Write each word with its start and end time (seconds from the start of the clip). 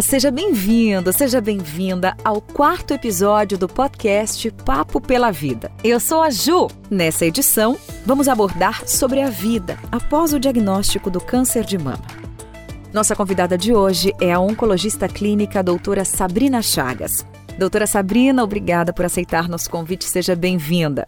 Seja 0.00 0.30
bem-vindo, 0.30 1.12
seja 1.12 1.42
bem-vinda 1.42 2.16
ao 2.24 2.40
quarto 2.40 2.94
episódio 2.94 3.58
do 3.58 3.68
podcast 3.68 4.50
Papo 4.64 4.98
pela 4.98 5.30
Vida. 5.30 5.70
Eu 5.84 6.00
sou 6.00 6.22
a 6.22 6.30
Ju. 6.30 6.68
Nessa 6.90 7.26
edição, 7.26 7.76
vamos 8.06 8.26
abordar 8.26 8.88
sobre 8.88 9.20
a 9.20 9.28
vida 9.28 9.76
após 9.92 10.32
o 10.32 10.40
diagnóstico 10.40 11.10
do 11.10 11.20
câncer 11.20 11.64
de 11.64 11.76
mama. 11.76 12.04
Nossa 12.94 13.14
convidada 13.14 13.58
de 13.58 13.74
hoje 13.74 14.14
é 14.20 14.32
a 14.32 14.40
oncologista 14.40 15.06
clínica 15.06 15.62
doutora 15.62 16.04
Sabrina 16.04 16.62
Chagas. 16.62 17.26
Doutora 17.58 17.86
Sabrina, 17.86 18.42
obrigada 18.42 18.94
por 18.94 19.04
aceitar 19.04 19.48
nosso 19.48 19.70
convite, 19.70 20.06
seja 20.06 20.34
bem-vinda. 20.34 21.06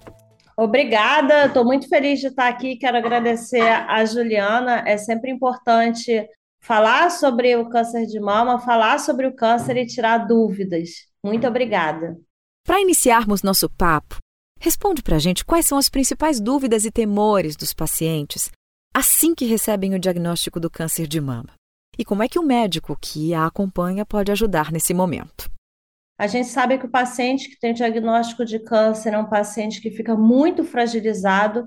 Obrigada, 0.57 1.47
estou 1.47 1.65
muito 1.65 1.89
feliz 1.89 2.21
de 2.21 2.27
estar 2.27 2.49
aqui. 2.49 2.77
Quero 2.77 2.99
agradecer 2.99 3.63
a 3.63 4.05
Juliana. 4.05 4.85
É 4.87 4.99
sempre 4.99 5.31
importante 5.31 6.29
falar 6.63 7.11
sobre 7.11 7.57
o 7.57 7.69
câncer 7.69 8.07
de 8.07 8.21
mama, 8.21 8.61
falar 8.61 8.99
sobre 8.99 9.27
o 9.27 9.35
câncer 9.35 9.77
e 9.77 9.87
tirar 9.87 10.27
dúvidas. 10.27 10.91
Muito 11.25 11.47
obrigada. 11.47 12.17
Para 12.65 12.81
iniciarmos 12.81 13.43
nosso 13.43 13.69
papo, 13.69 14.17
responde 14.61 15.03
para 15.03 15.17
a 15.17 15.19
gente 15.19 15.45
quais 15.45 15.67
são 15.67 15.77
as 15.77 15.89
principais 15.89 16.41
dúvidas 16.41 16.85
e 16.85 16.91
temores 16.91 17.57
dos 17.57 17.75
pacientes 17.75 18.51
assim 18.95 19.35
que 19.35 19.47
recebem 19.47 19.95
o 19.95 19.99
diagnóstico 19.99 20.61
do 20.61 20.71
câncer 20.71 21.07
de 21.07 21.21
mama. 21.21 21.55
E 21.99 22.05
como 22.05 22.23
é 22.23 22.29
que 22.29 22.39
o 22.39 22.43
médico 22.43 22.97
que 23.01 23.33
a 23.35 23.47
acompanha 23.47 24.05
pode 24.05 24.31
ajudar 24.31 24.71
nesse 24.71 24.93
momento? 24.93 25.51
A 26.19 26.27
gente 26.27 26.49
sabe 26.49 26.79
que 26.79 26.87
o 26.87 26.91
paciente 26.91 27.49
que 27.49 27.59
tem 27.59 27.73
diagnóstico 27.73 28.45
de 28.45 28.59
câncer 28.59 29.15
é 29.15 29.19
um 29.19 29.29
paciente 29.29 29.81
que 29.81 29.91
fica 29.91 30.15
muito 30.15 30.63
fragilizado 30.63 31.67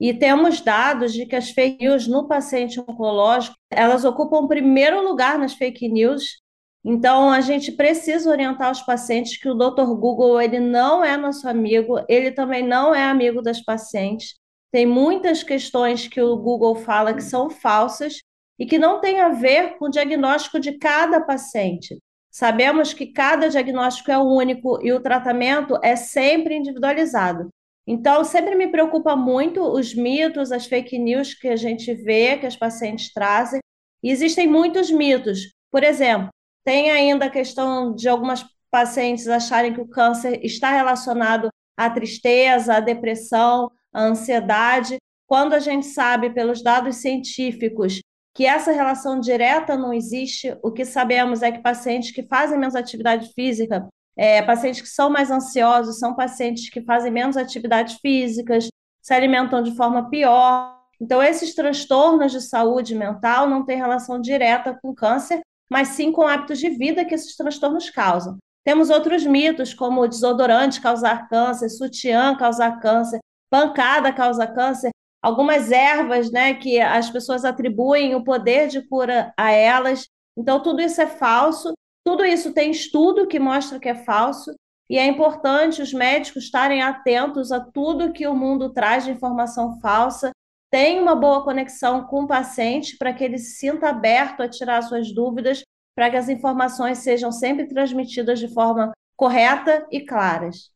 e 0.00 0.12
temos 0.12 0.60
dados 0.60 1.12
de 1.12 1.26
que 1.26 1.36
as 1.36 1.50
fake 1.50 1.84
news 1.84 2.06
no 2.06 2.26
paciente 2.26 2.80
oncológico, 2.80 3.56
elas 3.70 4.04
ocupam 4.04 4.46
primeiro 4.46 5.02
lugar 5.02 5.38
nas 5.38 5.54
fake 5.54 5.88
news. 5.88 6.42
Então, 6.84 7.30
a 7.30 7.40
gente 7.40 7.72
precisa 7.72 8.30
orientar 8.30 8.70
os 8.70 8.82
pacientes 8.82 9.38
que 9.38 9.48
o 9.48 9.54
Dr. 9.54 9.94
Google 9.94 10.40
ele 10.40 10.60
não 10.60 11.02
é 11.02 11.16
nosso 11.16 11.48
amigo, 11.48 12.04
ele 12.08 12.30
também 12.32 12.66
não 12.66 12.94
é 12.94 13.04
amigo 13.04 13.40
das 13.40 13.62
pacientes. 13.62 14.34
Tem 14.70 14.84
muitas 14.84 15.42
questões 15.42 16.08
que 16.08 16.20
o 16.20 16.36
Google 16.36 16.74
fala 16.74 17.14
que 17.14 17.22
são 17.22 17.48
falsas 17.48 18.18
e 18.58 18.66
que 18.66 18.78
não 18.78 19.00
têm 19.00 19.20
a 19.20 19.28
ver 19.28 19.78
com 19.78 19.86
o 19.86 19.90
diagnóstico 19.90 20.60
de 20.60 20.76
cada 20.78 21.20
paciente. 21.20 21.98
Sabemos 22.30 22.92
que 22.92 23.06
cada 23.06 23.48
diagnóstico 23.48 24.10
é 24.10 24.18
único 24.18 24.84
e 24.84 24.92
o 24.92 25.00
tratamento 25.00 25.78
é 25.82 25.94
sempre 25.94 26.56
individualizado. 26.56 27.48
Então, 27.86 28.24
sempre 28.24 28.54
me 28.54 28.68
preocupa 28.68 29.14
muito 29.14 29.60
os 29.60 29.94
mitos, 29.94 30.50
as 30.50 30.66
fake 30.66 30.98
news 30.98 31.34
que 31.34 31.48
a 31.48 31.56
gente 31.56 31.92
vê, 31.94 32.38
que 32.38 32.46
as 32.46 32.56
pacientes 32.56 33.12
trazem. 33.12 33.60
E 34.02 34.10
existem 34.10 34.46
muitos 34.48 34.90
mitos. 34.90 35.52
Por 35.70 35.82
exemplo, 35.82 36.28
tem 36.64 36.90
ainda 36.90 37.26
a 37.26 37.30
questão 37.30 37.94
de 37.94 38.08
algumas 38.08 38.44
pacientes 38.70 39.28
acharem 39.28 39.72
que 39.72 39.80
o 39.80 39.88
câncer 39.88 40.40
está 40.42 40.70
relacionado 40.70 41.48
à 41.76 41.90
tristeza, 41.90 42.76
à 42.76 42.80
depressão, 42.80 43.70
à 43.92 44.02
ansiedade, 44.02 44.96
quando 45.26 45.54
a 45.54 45.58
gente 45.58 45.86
sabe 45.86 46.30
pelos 46.30 46.62
dados 46.62 46.96
científicos 46.96 48.00
que 48.34 48.44
essa 48.44 48.72
relação 48.72 49.20
direta 49.20 49.76
não 49.76 49.92
existe, 49.92 50.56
o 50.62 50.72
que 50.72 50.84
sabemos 50.84 51.40
é 51.40 51.52
que 51.52 51.62
pacientes 51.62 52.10
que 52.10 52.24
fazem 52.24 52.58
menos 52.58 52.74
atividade 52.74 53.32
física 53.32 53.86
é, 54.16 54.42
pacientes 54.42 54.80
que 54.80 54.88
são 54.88 55.10
mais 55.10 55.30
ansiosos 55.30 55.98
são 55.98 56.14
pacientes 56.14 56.70
que 56.70 56.82
fazem 56.82 57.10
menos 57.10 57.36
atividades 57.36 57.98
físicas, 58.00 58.68
se 59.02 59.12
alimentam 59.12 59.62
de 59.62 59.74
forma 59.76 60.08
pior. 60.08 60.78
Então, 61.00 61.22
esses 61.22 61.54
transtornos 61.54 62.32
de 62.32 62.40
saúde 62.40 62.94
mental 62.94 63.48
não 63.48 63.64
têm 63.64 63.76
relação 63.76 64.20
direta 64.20 64.78
com 64.80 64.94
câncer, 64.94 65.40
mas 65.70 65.88
sim 65.88 66.12
com 66.12 66.26
hábitos 66.26 66.58
de 66.58 66.70
vida 66.70 67.04
que 67.04 67.14
esses 67.14 67.36
transtornos 67.36 67.90
causam. 67.90 68.38
Temos 68.64 68.88
outros 68.88 69.26
mitos, 69.26 69.74
como 69.74 70.08
desodorante 70.08 70.80
causar 70.80 71.28
câncer, 71.28 71.68
sutiã 71.68 72.34
causar 72.36 72.80
câncer, 72.80 73.18
pancada 73.50 74.12
causar 74.12 74.54
câncer, 74.54 74.90
algumas 75.20 75.70
ervas 75.70 76.30
né, 76.30 76.54
que 76.54 76.80
as 76.80 77.10
pessoas 77.10 77.44
atribuem 77.44 78.14
o 78.14 78.24
poder 78.24 78.68
de 78.68 78.80
cura 78.88 79.34
a 79.36 79.50
elas. 79.50 80.06
Então, 80.36 80.62
tudo 80.62 80.80
isso 80.80 81.00
é 81.00 81.06
falso 81.06 81.74
tudo 82.04 82.24
isso 82.24 82.52
tem 82.52 82.70
estudo 82.70 83.26
que 83.26 83.40
mostra 83.40 83.80
que 83.80 83.88
é 83.88 83.94
falso, 83.94 84.54
e 84.88 84.98
é 84.98 85.06
importante 85.06 85.80
os 85.80 85.94
médicos 85.94 86.44
estarem 86.44 86.82
atentos 86.82 87.50
a 87.50 87.58
tudo 87.58 88.12
que 88.12 88.26
o 88.26 88.34
mundo 88.34 88.70
traz 88.70 89.04
de 89.04 89.10
informação 89.10 89.80
falsa, 89.80 90.30
tem 90.70 91.00
uma 91.00 91.14
boa 91.14 91.42
conexão 91.42 92.04
com 92.04 92.24
o 92.24 92.26
paciente 92.26 92.96
para 92.98 93.14
que 93.14 93.24
ele 93.24 93.38
se 93.38 93.58
sinta 93.58 93.88
aberto 93.88 94.42
a 94.42 94.48
tirar 94.48 94.82
suas 94.82 95.14
dúvidas, 95.14 95.62
para 95.96 96.10
que 96.10 96.16
as 96.16 96.28
informações 96.28 96.98
sejam 96.98 97.32
sempre 97.32 97.66
transmitidas 97.66 98.38
de 98.38 98.52
forma 98.52 98.92
correta 99.16 99.86
e 99.90 100.00
claras. 100.00 100.70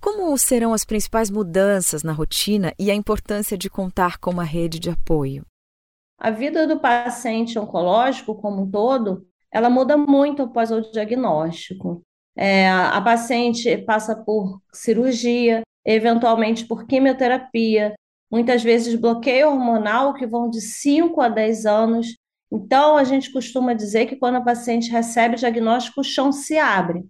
Como 0.00 0.36
serão 0.38 0.72
as 0.72 0.84
principais 0.84 1.30
mudanças 1.30 2.02
na 2.02 2.12
rotina 2.12 2.72
e 2.78 2.90
a 2.90 2.94
importância 2.94 3.56
de 3.56 3.68
contar 3.68 4.18
com 4.18 4.30
uma 4.30 4.44
rede 4.44 4.78
de 4.78 4.90
apoio? 4.90 5.44
A 6.18 6.30
vida 6.30 6.66
do 6.66 6.78
paciente 6.78 7.58
oncológico 7.58 8.34
como 8.34 8.62
um 8.62 8.70
todo 8.70 9.26
ela 9.52 9.68
muda 9.70 9.96
muito 9.96 10.42
após 10.42 10.70
o 10.70 10.80
diagnóstico. 10.80 12.02
É, 12.36 12.70
a 12.70 13.00
paciente 13.00 13.76
passa 13.78 14.14
por 14.16 14.60
cirurgia, 14.72 15.62
eventualmente 15.84 16.66
por 16.66 16.86
quimioterapia, 16.86 17.94
muitas 18.30 18.62
vezes 18.62 18.94
bloqueio 18.94 19.48
hormonal, 19.48 20.14
que 20.14 20.26
vão 20.26 20.48
de 20.48 20.60
5 20.60 21.20
a 21.20 21.28
10 21.28 21.66
anos. 21.66 22.16
Então, 22.52 22.96
a 22.96 23.04
gente 23.04 23.32
costuma 23.32 23.74
dizer 23.74 24.06
que 24.06 24.16
quando 24.16 24.36
a 24.36 24.40
paciente 24.40 24.90
recebe 24.90 25.34
o 25.34 25.38
diagnóstico, 25.38 26.00
o 26.00 26.04
chão 26.04 26.32
se 26.32 26.58
abre. 26.58 27.04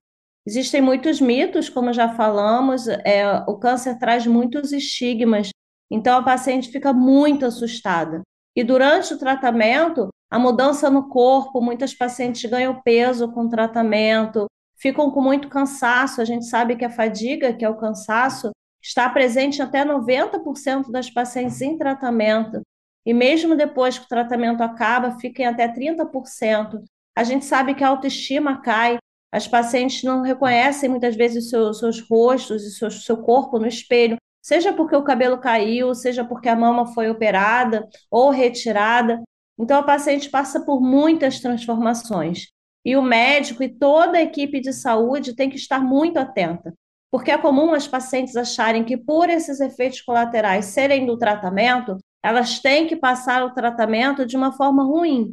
Existem 0.47 0.81
muitos 0.81 1.21
mitos, 1.21 1.69
como 1.69 1.93
já 1.93 2.15
falamos, 2.15 2.89
é, 2.89 3.27
o 3.47 3.59
câncer 3.59 3.99
traz 3.99 4.27
muitos 4.27 4.73
estigmas, 4.73 5.51
então 5.91 6.19
a 6.19 6.23
paciente 6.23 6.71
fica 6.71 6.93
muito 6.93 7.45
assustada. 7.45 8.23
E 8.57 8.65
durante 8.65 9.13
o 9.13 9.19
tratamento, 9.19 10.09
a 10.31 10.39
mudança 10.39 10.89
no 10.89 11.09
corpo, 11.09 11.61
muitas 11.61 11.93
pacientes 11.93 12.49
ganham 12.49 12.81
peso 12.83 13.33
com 13.33 13.47
o 13.47 13.49
tratamento, 13.49 14.47
ficam 14.77 15.11
com 15.11 15.21
muito 15.21 15.49
cansaço. 15.49 16.21
A 16.21 16.25
gente 16.25 16.47
sabe 16.47 16.77
que 16.77 16.85
a 16.85 16.91
fadiga, 16.91 17.53
que 17.53 17.65
é 17.65 17.69
o 17.69 17.77
cansaço, 17.77 18.51
está 18.83 19.09
presente 19.11 19.61
até 19.61 19.85
90% 19.85 20.91
das 20.91 21.11
pacientes 21.11 21.61
em 21.61 21.77
tratamento. 21.77 22.63
E 23.05 23.13
mesmo 23.13 23.57
depois 23.57 23.99
que 23.99 24.05
o 24.05 24.09
tratamento 24.09 24.63
acaba, 24.63 25.19
fica 25.19 25.43
em 25.43 25.47
até 25.47 25.67
30%. 25.67 26.83
A 27.17 27.25
gente 27.25 27.45
sabe 27.45 27.75
que 27.75 27.83
a 27.83 27.89
autoestima 27.89 28.61
cai, 28.61 28.99
as 29.33 29.47
pacientes 29.47 30.03
não 30.03 30.23
reconhecem 30.23 30.89
muitas 30.89 31.17
vezes 31.17 31.45
os 31.45 31.51
seus, 31.51 31.79
seus 31.79 32.01
rostos 32.09 32.65
e 32.65 32.71
seu, 32.71 32.91
seu 32.91 33.17
corpo 33.19 33.59
no 33.59 33.67
espelho, 33.67 34.17
seja 34.43 34.73
porque 34.73 34.97
o 34.97 35.05
cabelo 35.05 35.39
caiu, 35.39 35.95
seja 35.95 36.25
porque 36.25 36.49
a 36.49 36.57
mama 36.57 36.87
foi 36.95 37.11
operada 37.11 37.89
ou 38.11 38.31
retirada. 38.31 39.23
Então, 39.61 39.79
a 39.79 39.83
paciente 39.83 40.31
passa 40.31 40.65
por 40.65 40.81
muitas 40.81 41.39
transformações. 41.39 42.47
E 42.83 42.97
o 42.97 43.03
médico 43.03 43.63
e 43.63 43.69
toda 43.69 44.17
a 44.17 44.23
equipe 44.23 44.59
de 44.59 44.73
saúde 44.73 45.37
tem 45.37 45.51
que 45.51 45.57
estar 45.57 45.81
muito 45.81 46.17
atenta, 46.17 46.73
porque 47.11 47.31
é 47.31 47.37
comum 47.37 47.75
as 47.75 47.87
pacientes 47.87 48.37
acharem 48.37 48.85
que, 48.85 48.97
por 48.97 49.29
esses 49.29 49.61
efeitos 49.61 50.01
colaterais 50.01 50.65
serem 50.65 51.05
do 51.05 51.19
tratamento, 51.19 51.99
elas 52.25 52.59
têm 52.59 52.87
que 52.87 52.97
passar 52.97 53.45
o 53.45 53.53
tratamento 53.53 54.25
de 54.25 54.35
uma 54.35 54.51
forma 54.51 54.83
ruim. 54.83 55.33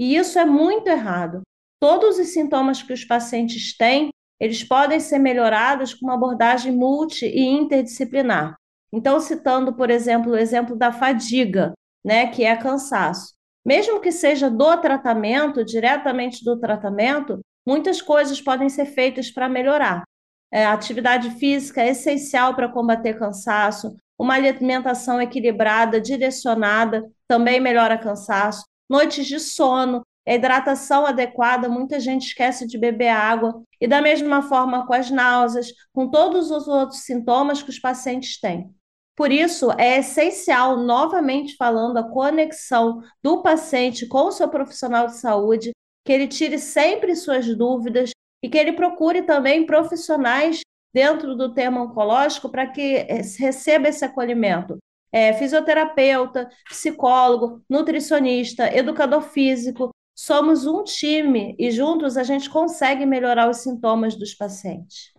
E 0.00 0.16
isso 0.16 0.38
é 0.38 0.46
muito 0.46 0.88
errado. 0.88 1.42
Todos 1.78 2.18
os 2.18 2.28
sintomas 2.28 2.82
que 2.82 2.94
os 2.94 3.04
pacientes 3.04 3.76
têm, 3.76 4.08
eles 4.40 4.64
podem 4.64 5.00
ser 5.00 5.18
melhorados 5.18 5.92
com 5.92 6.06
uma 6.06 6.14
abordagem 6.14 6.72
multi 6.72 7.26
e 7.26 7.42
interdisciplinar. 7.42 8.54
Então, 8.90 9.20
citando, 9.20 9.74
por 9.74 9.90
exemplo, 9.90 10.32
o 10.32 10.36
exemplo 10.36 10.74
da 10.74 10.90
fadiga, 10.90 11.74
né, 12.02 12.28
que 12.28 12.42
é 12.42 12.56
cansaço. 12.56 13.35
Mesmo 13.66 14.00
que 14.00 14.12
seja 14.12 14.48
do 14.48 14.76
tratamento, 14.76 15.64
diretamente 15.64 16.44
do 16.44 16.56
tratamento, 16.56 17.40
muitas 17.66 18.00
coisas 18.00 18.40
podem 18.40 18.68
ser 18.68 18.86
feitas 18.86 19.28
para 19.28 19.48
melhorar. 19.48 20.04
É, 20.52 20.64
atividade 20.64 21.30
física 21.30 21.82
é 21.82 21.88
essencial 21.88 22.54
para 22.54 22.68
combater 22.68 23.18
cansaço, 23.18 23.96
uma 24.16 24.34
alimentação 24.34 25.20
equilibrada, 25.20 26.00
direcionada, 26.00 27.02
também 27.26 27.58
melhora 27.58 27.98
cansaço, 27.98 28.64
noites 28.88 29.26
de 29.26 29.40
sono, 29.40 30.02
hidratação 30.24 31.04
adequada, 31.04 31.68
muita 31.68 31.98
gente 31.98 32.28
esquece 32.28 32.68
de 32.68 32.78
beber 32.78 33.08
água, 33.08 33.64
e 33.80 33.88
da 33.88 34.00
mesma 34.00 34.42
forma 34.42 34.86
com 34.86 34.94
as 34.94 35.10
náuseas, 35.10 35.72
com 35.92 36.08
todos 36.08 36.52
os 36.52 36.68
outros 36.68 37.00
sintomas 37.00 37.64
que 37.64 37.70
os 37.70 37.80
pacientes 37.80 38.38
têm. 38.38 38.72
Por 39.16 39.32
isso, 39.32 39.72
é 39.72 39.98
essencial, 39.98 40.76
novamente 40.76 41.56
falando, 41.56 41.96
a 41.96 42.08
conexão 42.08 43.02
do 43.22 43.42
paciente 43.42 44.06
com 44.06 44.26
o 44.26 44.32
seu 44.32 44.46
profissional 44.46 45.06
de 45.06 45.16
saúde, 45.16 45.72
que 46.04 46.12
ele 46.12 46.28
tire 46.28 46.58
sempre 46.58 47.16
suas 47.16 47.46
dúvidas 47.56 48.10
e 48.44 48.48
que 48.48 48.58
ele 48.58 48.72
procure 48.72 49.22
também 49.22 49.64
profissionais 49.64 50.60
dentro 50.92 51.34
do 51.34 51.52
tema 51.52 51.82
oncológico 51.82 52.50
para 52.50 52.66
que 52.66 52.96
eh, 52.96 53.22
receba 53.38 53.88
esse 53.88 54.04
acolhimento. 54.04 54.76
É, 55.10 55.32
fisioterapeuta, 55.32 56.50
psicólogo, 56.68 57.62
nutricionista, 57.70 58.74
educador 58.76 59.22
físico, 59.22 59.90
somos 60.14 60.66
um 60.66 60.84
time 60.84 61.56
e 61.58 61.70
juntos 61.70 62.16
a 62.16 62.22
gente 62.22 62.50
consegue 62.50 63.06
melhorar 63.06 63.48
os 63.48 63.58
sintomas 63.58 64.14
dos 64.14 64.34
pacientes. 64.34 65.15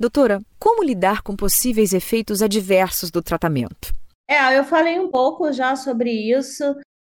Doutora, 0.00 0.40
como 0.58 0.82
lidar 0.82 1.20
com 1.20 1.36
possíveis 1.36 1.92
efeitos 1.92 2.40
adversos 2.40 3.10
do 3.10 3.20
tratamento? 3.20 3.92
É, 4.26 4.58
eu 4.58 4.64
falei 4.64 4.98
um 4.98 5.10
pouco 5.10 5.52
já 5.52 5.76
sobre 5.76 6.10
isso. 6.10 6.64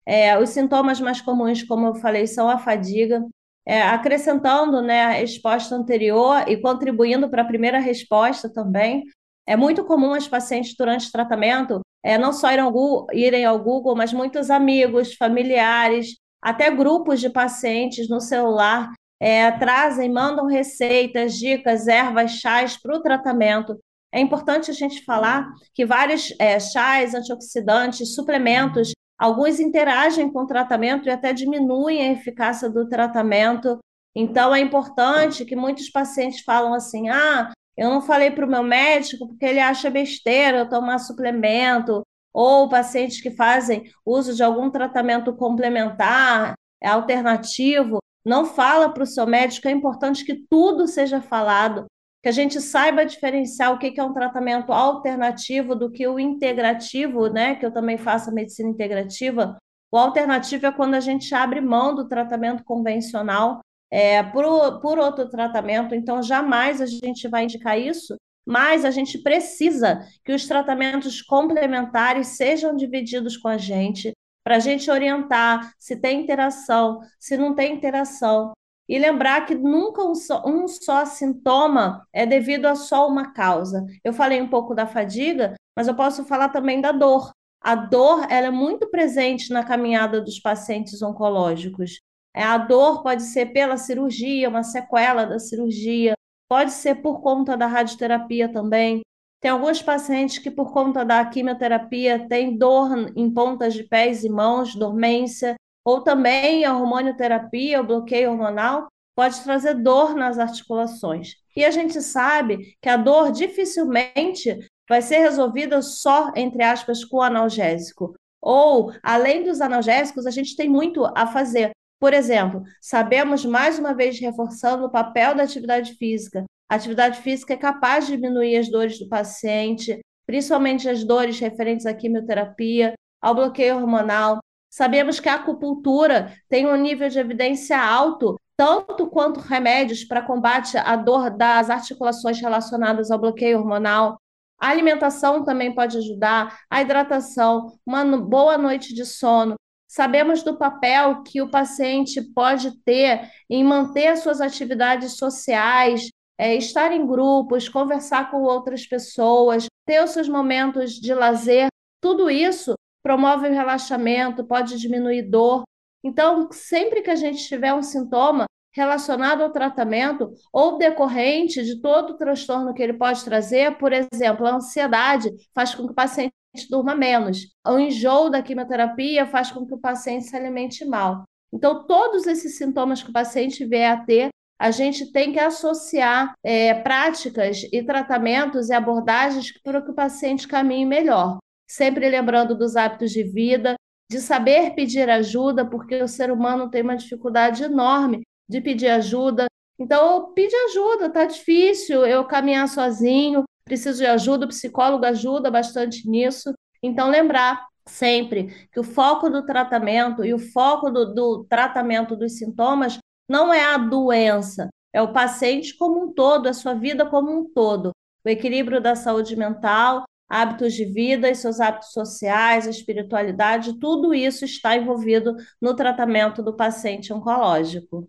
É, 0.06 0.38
os 0.38 0.50
sintomas 0.50 1.00
mais 1.00 1.18
comuns, 1.22 1.62
como 1.62 1.86
eu 1.86 1.94
falei, 1.94 2.26
são 2.26 2.50
a 2.50 2.58
fadiga. 2.58 3.24
É, 3.66 3.80
acrescentando 3.80 4.82
né, 4.82 5.04
a 5.04 5.10
resposta 5.12 5.74
anterior 5.74 6.44
e 6.46 6.60
contribuindo 6.60 7.30
para 7.30 7.40
a 7.40 7.46
primeira 7.46 7.78
resposta 7.78 8.52
também, 8.52 9.04
é 9.46 9.56
muito 9.56 9.84
comum 9.84 10.12
as 10.12 10.28
pacientes 10.28 10.74
durante 10.76 11.08
o 11.08 11.12
tratamento 11.12 11.80
é, 12.04 12.18
não 12.18 12.32
só 12.32 12.52
irem 12.52 12.64
ao, 12.64 12.72
Google, 12.72 13.06
irem 13.12 13.44
ao 13.44 13.58
Google, 13.58 13.94
mas 13.94 14.12
muitos 14.12 14.50
amigos, 14.50 15.14
familiares, 15.14 16.16
até 16.42 16.70
grupos 16.70 17.20
de 17.20 17.30
pacientes 17.30 18.08
no 18.08 18.20
celular 18.20 18.92
é, 19.22 19.48
trazem, 19.52 20.10
mandam 20.10 20.46
receitas, 20.46 21.38
dicas, 21.38 21.86
ervas, 21.86 22.32
chás 22.32 22.76
para 22.76 22.96
o 22.96 23.00
tratamento. 23.00 23.78
É 24.12 24.18
importante 24.18 24.68
a 24.68 24.74
gente 24.74 25.04
falar 25.04 25.48
que 25.72 25.86
vários 25.86 26.34
é, 26.40 26.58
chás, 26.58 27.14
antioxidantes, 27.14 28.16
suplementos, 28.16 28.92
alguns 29.16 29.60
interagem 29.60 30.28
com 30.32 30.40
o 30.40 30.46
tratamento 30.46 31.06
e 31.06 31.10
até 31.12 31.32
diminuem 31.32 32.02
a 32.02 32.12
eficácia 32.12 32.68
do 32.68 32.88
tratamento. 32.88 33.78
Então, 34.12 34.52
é 34.52 34.58
importante 34.58 35.44
que 35.44 35.54
muitos 35.54 35.88
pacientes 35.88 36.40
falam 36.40 36.74
assim: 36.74 37.08
ah, 37.08 37.52
eu 37.76 37.90
não 37.90 38.02
falei 38.02 38.32
para 38.32 38.44
o 38.44 38.50
meu 38.50 38.64
médico 38.64 39.28
porque 39.28 39.46
ele 39.46 39.60
acha 39.60 39.88
besteira 39.88 40.58
eu 40.58 40.68
tomar 40.68 40.98
suplemento, 40.98 42.02
ou 42.34 42.68
pacientes 42.68 43.22
que 43.22 43.30
fazem 43.30 43.84
uso 44.04 44.34
de 44.34 44.42
algum 44.42 44.68
tratamento 44.68 45.32
complementar, 45.36 46.54
é 46.82 46.88
alternativo, 46.88 48.02
não 48.24 48.44
fala 48.44 48.88
para 48.88 49.02
o 49.02 49.06
seu 49.06 49.26
médico, 49.26 49.68
é 49.68 49.70
importante 49.70 50.24
que 50.24 50.44
tudo 50.48 50.86
seja 50.86 51.20
falado, 51.20 51.86
que 52.22 52.28
a 52.28 52.32
gente 52.32 52.60
saiba 52.60 53.04
diferenciar 53.04 53.72
o 53.72 53.78
que 53.78 53.98
é 53.98 54.04
um 54.04 54.12
tratamento 54.12 54.72
alternativo 54.72 55.74
do 55.74 55.90
que 55.90 56.06
o 56.06 56.20
integrativo, 56.20 57.28
né? 57.28 57.56
Que 57.56 57.66
eu 57.66 57.72
também 57.72 57.98
faço 57.98 58.30
a 58.30 58.32
medicina 58.32 58.70
integrativa. 58.70 59.58
O 59.90 59.98
alternativo 59.98 60.66
é 60.66 60.72
quando 60.72 60.94
a 60.94 61.00
gente 61.00 61.34
abre 61.34 61.60
mão 61.60 61.94
do 61.94 62.06
tratamento 62.06 62.62
convencional 62.64 63.60
é, 63.90 64.22
por, 64.22 64.80
por 64.80 64.98
outro 64.98 65.28
tratamento, 65.28 65.94
então 65.94 66.22
jamais 66.22 66.80
a 66.80 66.86
gente 66.86 67.28
vai 67.28 67.44
indicar 67.44 67.78
isso, 67.78 68.16
mas 68.46 68.86
a 68.86 68.90
gente 68.90 69.18
precisa 69.18 70.00
que 70.24 70.32
os 70.32 70.46
tratamentos 70.46 71.20
complementares 71.20 72.28
sejam 72.28 72.74
divididos 72.74 73.36
com 73.36 73.48
a 73.48 73.58
gente, 73.58 74.12
para 74.44 74.56
a 74.56 74.58
gente 74.58 74.90
orientar 74.90 75.72
se 75.78 75.96
tem 75.96 76.22
interação, 76.22 77.00
se 77.18 77.36
não 77.36 77.54
tem 77.54 77.74
interação. 77.74 78.52
E 78.88 78.98
lembrar 78.98 79.46
que 79.46 79.54
nunca 79.54 80.04
um 80.04 80.14
só, 80.14 80.42
um 80.44 80.66
só 80.66 81.06
sintoma 81.06 82.06
é 82.12 82.26
devido 82.26 82.66
a 82.66 82.74
só 82.74 83.08
uma 83.08 83.32
causa. 83.32 83.86
Eu 84.04 84.12
falei 84.12 84.42
um 84.42 84.48
pouco 84.48 84.74
da 84.74 84.86
fadiga, 84.86 85.54
mas 85.76 85.88
eu 85.88 85.94
posso 85.94 86.24
falar 86.24 86.48
também 86.48 86.80
da 86.80 86.92
dor. 86.92 87.30
A 87.60 87.74
dor 87.74 88.26
ela 88.28 88.48
é 88.48 88.50
muito 88.50 88.90
presente 88.90 89.52
na 89.52 89.64
caminhada 89.64 90.20
dos 90.20 90.40
pacientes 90.40 91.00
oncológicos. 91.00 92.00
É, 92.34 92.42
a 92.42 92.58
dor 92.58 93.02
pode 93.02 93.22
ser 93.22 93.46
pela 93.52 93.76
cirurgia, 93.76 94.48
uma 94.48 94.62
sequela 94.62 95.24
da 95.24 95.38
cirurgia, 95.38 96.14
pode 96.48 96.72
ser 96.72 96.96
por 96.96 97.20
conta 97.20 97.56
da 97.56 97.66
radioterapia 97.66 98.50
também. 98.50 99.00
Tem 99.42 99.50
alguns 99.50 99.82
pacientes 99.82 100.38
que, 100.38 100.52
por 100.52 100.72
conta 100.72 101.04
da 101.04 101.24
quimioterapia, 101.24 102.28
têm 102.28 102.56
dor 102.56 103.12
em 103.16 103.28
pontas 103.28 103.74
de 103.74 103.82
pés 103.82 104.22
e 104.22 104.28
mãos, 104.28 104.76
dormência, 104.76 105.56
ou 105.84 106.00
também 106.00 106.64
a 106.64 106.78
hormonioterapia, 106.78 107.80
o 107.80 107.86
bloqueio 107.86 108.30
hormonal, 108.30 108.86
pode 109.16 109.42
trazer 109.42 109.74
dor 109.74 110.14
nas 110.14 110.38
articulações. 110.38 111.34
E 111.56 111.64
a 111.64 111.72
gente 111.72 112.00
sabe 112.00 112.76
que 112.80 112.88
a 112.88 112.96
dor 112.96 113.32
dificilmente 113.32 114.56
vai 114.88 115.02
ser 115.02 115.18
resolvida 115.18 115.82
só, 115.82 116.30
entre 116.36 116.62
aspas, 116.62 117.04
com 117.04 117.20
analgésico. 117.20 118.14
Ou, 118.40 118.92
além 119.02 119.42
dos 119.42 119.60
analgésicos, 119.60 120.24
a 120.24 120.30
gente 120.30 120.54
tem 120.54 120.68
muito 120.68 121.04
a 121.16 121.26
fazer. 121.26 121.72
Por 121.98 122.14
exemplo, 122.14 122.62
sabemos 122.80 123.44
mais 123.44 123.76
uma 123.76 123.92
vez 123.92 124.20
reforçando 124.20 124.86
o 124.86 124.90
papel 124.90 125.34
da 125.34 125.42
atividade 125.42 125.94
física. 125.94 126.44
A 126.72 126.76
atividade 126.76 127.20
física 127.20 127.52
é 127.52 127.56
capaz 127.58 128.06
de 128.06 128.16
diminuir 128.16 128.56
as 128.56 128.70
dores 128.70 128.98
do 128.98 129.06
paciente, 129.06 130.00
principalmente 130.24 130.88
as 130.88 131.04
dores 131.04 131.38
referentes 131.38 131.84
à 131.84 131.92
quimioterapia, 131.92 132.94
ao 133.20 133.34
bloqueio 133.34 133.76
hormonal. 133.76 134.38
Sabemos 134.70 135.20
que 135.20 135.28
a 135.28 135.34
acupuntura 135.34 136.32
tem 136.48 136.66
um 136.66 136.74
nível 136.74 137.10
de 137.10 137.18
evidência 137.18 137.78
alto, 137.78 138.40
tanto 138.56 139.06
quanto 139.06 139.38
remédios 139.38 140.02
para 140.02 140.22
combate 140.22 140.78
à 140.78 140.96
dor 140.96 141.28
das 141.28 141.68
articulações 141.68 142.40
relacionadas 142.40 143.10
ao 143.10 143.20
bloqueio 143.20 143.58
hormonal. 143.58 144.16
A 144.58 144.68
alimentação 144.68 145.44
também 145.44 145.74
pode 145.74 145.98
ajudar, 145.98 146.58
a 146.70 146.80
hidratação, 146.80 147.78
uma 147.84 148.02
boa 148.16 148.56
noite 148.56 148.94
de 148.94 149.04
sono. 149.04 149.56
Sabemos 149.86 150.42
do 150.42 150.56
papel 150.56 151.22
que 151.22 151.42
o 151.42 151.50
paciente 151.50 152.22
pode 152.32 152.82
ter 152.82 153.30
em 153.50 153.62
manter 153.62 154.06
as 154.06 154.20
suas 154.20 154.40
atividades 154.40 155.18
sociais, 155.18 156.08
é, 156.38 156.54
estar 156.54 156.92
em 156.92 157.06
grupos, 157.06 157.68
conversar 157.68 158.30
com 158.30 158.42
outras 158.42 158.86
pessoas, 158.86 159.66
ter 159.86 160.02
os 160.02 160.10
seus 160.10 160.28
momentos 160.28 160.92
de 160.92 161.14
lazer. 161.14 161.68
Tudo 162.00 162.30
isso 162.30 162.74
promove 163.02 163.48
o 163.48 163.52
relaxamento, 163.52 164.44
pode 164.44 164.78
diminuir 164.78 165.22
dor. 165.22 165.62
Então, 166.04 166.48
sempre 166.50 167.02
que 167.02 167.10
a 167.10 167.14
gente 167.14 167.46
tiver 167.46 167.74
um 167.74 167.82
sintoma 167.82 168.46
relacionado 168.74 169.42
ao 169.42 169.50
tratamento 169.50 170.32
ou 170.52 170.78
decorrente 170.78 171.62
de 171.62 171.80
todo 171.80 172.10
o 172.10 172.16
transtorno 172.16 172.72
que 172.72 172.82
ele 172.82 172.94
pode 172.94 173.22
trazer, 173.24 173.76
por 173.76 173.92
exemplo, 173.92 174.46
a 174.46 174.54
ansiedade 174.54 175.30
faz 175.54 175.74
com 175.74 175.84
que 175.84 175.92
o 175.92 175.94
paciente 175.94 176.32
durma 176.70 176.94
menos. 176.94 177.54
O 177.66 177.78
enjoo 177.78 178.30
da 178.30 178.42
quimioterapia 178.42 179.26
faz 179.26 179.50
com 179.50 179.66
que 179.66 179.74
o 179.74 179.80
paciente 179.80 180.24
se 180.24 180.36
alimente 180.36 180.84
mal. 180.84 181.24
Então, 181.52 181.86
todos 181.86 182.26
esses 182.26 182.56
sintomas 182.56 183.02
que 183.02 183.10
o 183.10 183.12
paciente 183.12 183.64
vier 183.64 183.90
a 183.90 184.04
ter, 184.04 184.30
a 184.62 184.70
gente 184.70 185.10
tem 185.10 185.32
que 185.32 185.40
associar 185.40 186.34
é, 186.40 186.72
práticas 186.72 187.64
e 187.72 187.82
tratamentos 187.82 188.68
e 188.68 188.72
abordagens 188.72 189.52
para 189.60 189.82
que 189.82 189.90
o 189.90 189.94
paciente 189.94 190.46
caminhe 190.46 190.86
melhor. 190.86 191.38
Sempre 191.68 192.08
lembrando 192.08 192.56
dos 192.56 192.76
hábitos 192.76 193.10
de 193.10 193.24
vida, 193.24 193.74
de 194.08 194.20
saber 194.20 194.72
pedir 194.76 195.10
ajuda, 195.10 195.68
porque 195.68 196.00
o 196.00 196.06
ser 196.06 196.30
humano 196.30 196.70
tem 196.70 196.82
uma 196.82 196.96
dificuldade 196.96 197.64
enorme 197.64 198.22
de 198.48 198.60
pedir 198.60 198.86
ajuda. 198.86 199.46
Então, 199.80 200.32
pede 200.32 200.54
ajuda, 200.54 201.10
tá 201.10 201.24
difícil 201.24 202.06
eu 202.06 202.24
caminhar 202.24 202.68
sozinho, 202.68 203.42
preciso 203.64 203.98
de 203.98 204.06
ajuda, 204.06 204.44
o 204.44 204.48
psicólogo 204.48 205.04
ajuda 205.04 205.50
bastante 205.50 206.08
nisso. 206.08 206.52
Então, 206.80 207.10
lembrar 207.10 207.66
sempre 207.84 208.68
que 208.70 208.78
o 208.78 208.84
foco 208.84 209.28
do 209.28 209.44
tratamento 209.44 210.24
e 210.24 210.32
o 210.32 210.38
foco 210.38 210.88
do, 210.88 211.12
do 211.12 211.44
tratamento 211.48 212.14
dos 212.14 212.38
sintomas 212.38 212.96
não 213.28 213.52
é 213.52 213.64
a 213.64 213.78
doença, 213.78 214.68
é 214.92 215.00
o 215.00 215.12
paciente 215.12 215.76
como 215.76 216.04
um 216.04 216.12
todo, 216.12 216.48
a 216.48 216.52
sua 216.52 216.74
vida 216.74 217.08
como 217.08 217.30
um 217.30 217.52
todo. 217.52 217.92
O 218.24 218.28
equilíbrio 218.28 218.80
da 218.80 218.94
saúde 218.94 219.34
mental, 219.36 220.04
hábitos 220.28 220.74
de 220.74 220.84
vida 220.84 221.28
e 221.28 221.34
seus 221.34 221.60
hábitos 221.60 221.92
sociais, 221.92 222.66
a 222.66 222.70
espiritualidade, 222.70 223.78
tudo 223.78 224.14
isso 224.14 224.44
está 224.44 224.76
envolvido 224.76 225.34
no 225.60 225.74
tratamento 225.74 226.42
do 226.42 226.56
paciente 226.56 227.12
oncológico. 227.12 228.08